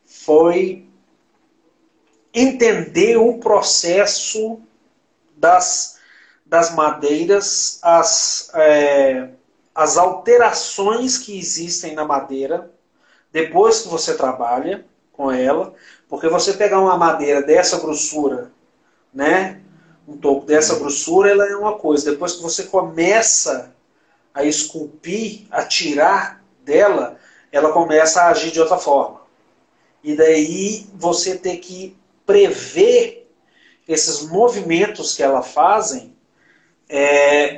[0.06, 0.88] foi
[2.34, 4.60] entender o processo
[5.36, 6.00] das,
[6.46, 9.30] das madeiras, as, é,
[9.76, 12.72] as alterações que existem na madeira,
[13.38, 14.84] depois que você trabalha
[15.14, 15.76] com ela,
[16.10, 18.52] porque você pegar uma madeira dessa grossura,
[19.14, 19.62] né,
[20.08, 22.10] um toco dessa grossura, ela é uma coisa.
[22.10, 23.76] Depois que você começa
[24.34, 27.20] a esculpir, a tirar dela,
[27.52, 29.22] ela começa a agir de outra forma.
[30.04, 33.30] E daí você ter que prever
[33.88, 36.16] esses movimentos que ela fazem
[36.90, 37.04] é,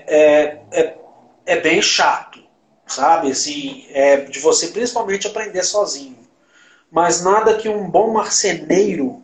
[0.07, 0.97] é, é,
[1.45, 2.43] é bem chato,
[2.89, 3.31] sabe?
[3.31, 6.17] Assim, é de você principalmente aprender sozinho.
[6.91, 9.23] Mas nada que um bom marceneiro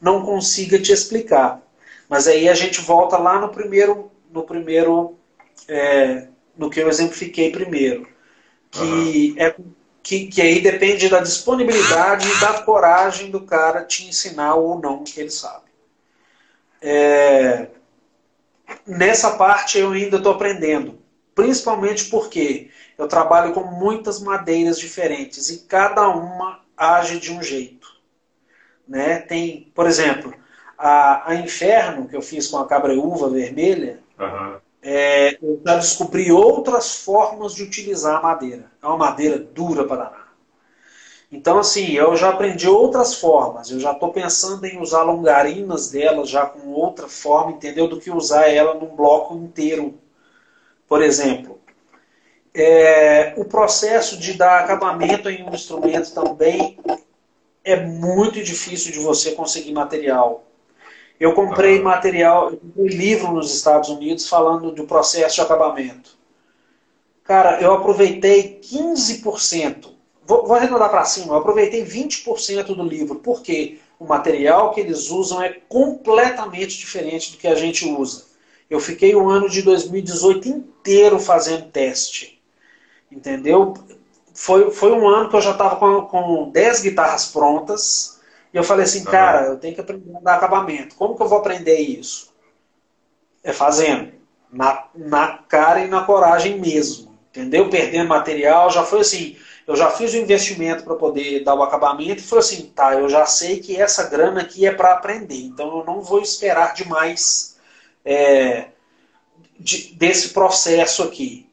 [0.00, 1.60] não consiga te explicar.
[2.08, 5.18] Mas aí a gente volta lá no primeiro, no primeiro,
[5.68, 8.06] é, no que eu exemplifiquei primeiro,
[8.70, 9.34] que uhum.
[9.38, 9.54] é
[10.02, 14.96] que, que aí depende da disponibilidade e da coragem do cara te ensinar ou não
[14.96, 15.66] o que ele sabe.
[16.80, 17.68] É,
[18.86, 20.98] nessa parte eu ainda estou aprendendo,
[21.34, 22.70] principalmente porque
[23.00, 27.88] eu trabalho com muitas madeiras diferentes e cada uma age de um jeito.
[28.86, 29.20] Né?
[29.20, 30.34] Tem, por exemplo,
[30.76, 34.56] a, a Inferno, que eu fiz com a cabreúva vermelha, uhum.
[34.82, 38.70] é, eu já descobri outras formas de utilizar a madeira.
[38.82, 40.34] É uma madeira dura para danar.
[41.32, 43.70] Então, assim, eu já aprendi outras formas.
[43.70, 47.88] Eu já estou pensando em usar longarinas dela já com outra forma, entendeu?
[47.88, 49.94] Do que usar ela num bloco inteiro.
[50.88, 51.59] Por exemplo,
[52.54, 56.78] é, o processo de dar acabamento em um instrumento também
[57.64, 60.44] é muito difícil de você conseguir material.
[61.18, 61.82] Eu comprei ah.
[61.82, 66.18] material, eu comprei livro nos Estados Unidos falando do processo de acabamento.
[67.22, 69.90] Cara, eu aproveitei 15%.
[70.24, 73.16] Vou, vou arredondar para cima, eu aproveitei 20% do livro.
[73.16, 78.24] porque O material que eles usam é completamente diferente do que a gente usa.
[78.68, 82.39] Eu fiquei o ano de 2018 inteiro fazendo teste.
[83.10, 83.74] Entendeu?
[84.34, 88.20] Foi, foi um ano que eu já estava com, com 10 guitarras prontas.
[88.52, 90.94] E eu falei assim, cara, eu tenho que aprender a dar acabamento.
[90.96, 92.32] Como que eu vou aprender isso?
[93.42, 94.12] É fazendo.
[94.52, 97.16] Na, na cara e na coragem mesmo.
[97.30, 97.68] Entendeu?
[97.68, 98.70] Perdendo material.
[98.70, 99.36] Já foi assim.
[99.66, 103.08] Eu já fiz o investimento para poder dar o acabamento e foi assim, tá, eu
[103.08, 105.42] já sei que essa grana aqui é para aprender.
[105.42, 107.56] Então eu não vou esperar demais
[108.04, 108.70] é,
[109.58, 111.49] de, desse processo aqui.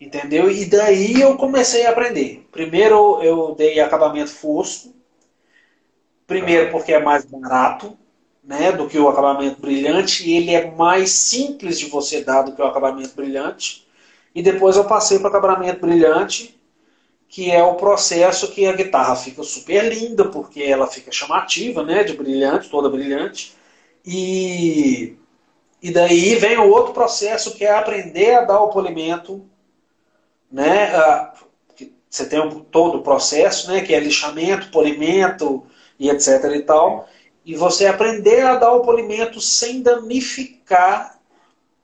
[0.00, 0.50] Entendeu?
[0.50, 2.46] E daí eu comecei a aprender.
[2.52, 4.94] Primeiro eu dei acabamento fosco.
[6.26, 7.96] Primeiro porque é mais barato
[8.44, 10.28] né, do que o acabamento brilhante.
[10.28, 13.86] E ele é mais simples de você dar do que o acabamento brilhante.
[14.34, 16.60] E depois eu passei para o acabamento brilhante,
[17.26, 22.04] que é o processo que a guitarra fica super linda, porque ela fica chamativa, né,
[22.04, 23.54] de brilhante, toda brilhante.
[24.04, 25.16] E,
[25.82, 29.42] e daí vem o outro processo que é aprender a dar o polimento
[30.50, 30.92] né?
[32.08, 33.80] Você tem todo o processo, né?
[33.82, 35.66] Que é lixamento, polimento
[35.98, 37.08] e etc e tal.
[37.44, 41.18] E você aprender a dar o polimento sem danificar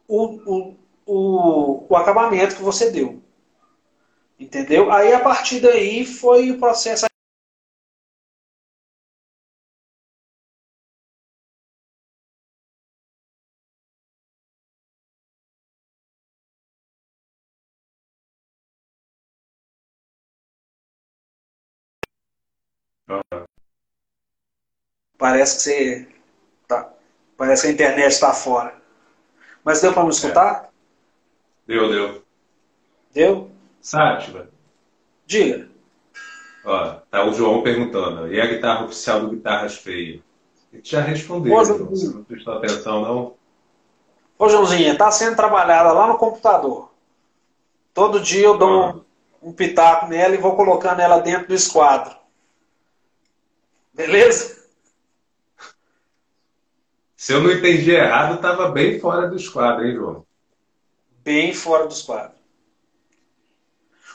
[0.09, 3.21] o, o, o, o acabamento que você deu.
[4.39, 4.91] Entendeu?
[4.91, 7.07] Aí a partir daí foi o processo
[25.23, 26.09] Parece que você.
[26.67, 26.93] Tá,
[27.37, 28.75] parece que a internet está fora.
[29.63, 30.65] Mas deu para me escutar?
[30.65, 31.73] É.
[31.73, 32.25] Deu, deu.
[33.15, 33.51] Deu?
[33.81, 34.49] Sátiva.
[35.25, 35.69] Diga.
[36.65, 38.35] Ó, tá o João perguntando.
[38.35, 40.21] E a guitarra oficial do Guitarras Feias?
[40.73, 43.35] Ele já respondeu, Ô, João, você não prestou atenção, não?
[44.37, 46.91] Ô, Joãozinha, tá sendo trabalhada lá no computador.
[47.95, 48.95] Todo dia eu dou ah.
[49.41, 52.13] um, um pitaco nela e vou colocando ela dentro do esquadro.
[53.95, 54.62] Beleza?
[57.23, 60.27] Se eu não entendi errado, estava bem fora do esquadro, hein, João?
[61.23, 62.33] Bem fora do esquadro.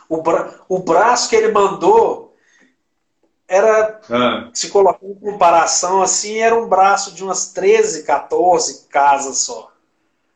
[0.09, 0.53] O, bra...
[0.67, 2.35] o braço que ele mandou
[3.47, 4.49] era, ah.
[4.53, 9.71] se colocar em comparação assim, era um braço de umas 13, 14 casas só.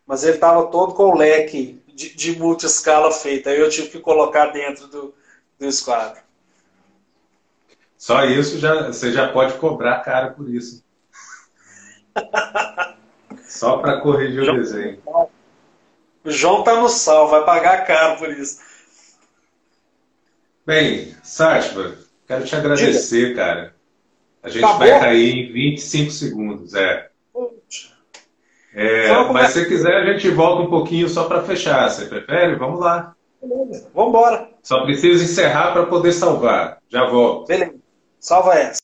[0.07, 3.49] Mas ele estava todo com o leque de, de multi-escala feito.
[3.49, 5.13] Aí eu tive que colocar dentro do,
[5.59, 6.21] do esquadro.
[7.97, 10.81] Só isso já, você já pode cobrar caro por isso.
[13.47, 14.99] Só para corrigir João, o desenho.
[16.23, 18.59] O João tá no sal, vai pagar caro por isso.
[20.65, 21.95] Bem, Sátiva,
[22.27, 23.35] quero te agradecer, Diga.
[23.35, 23.75] cara.
[24.43, 24.87] A gente Acabou?
[24.87, 27.09] vai cair em 25 segundos, é.
[28.73, 31.89] é mas se quiser, a gente volta um pouquinho só para fechar.
[31.89, 32.55] Você prefere?
[32.55, 33.15] Vamos lá.
[33.41, 33.89] Beleza.
[33.93, 34.49] Vambora.
[34.63, 36.79] Só preciso encerrar para poder salvar.
[36.89, 37.47] Já volto.
[37.47, 37.75] Beleza.
[38.19, 38.79] Salva essa.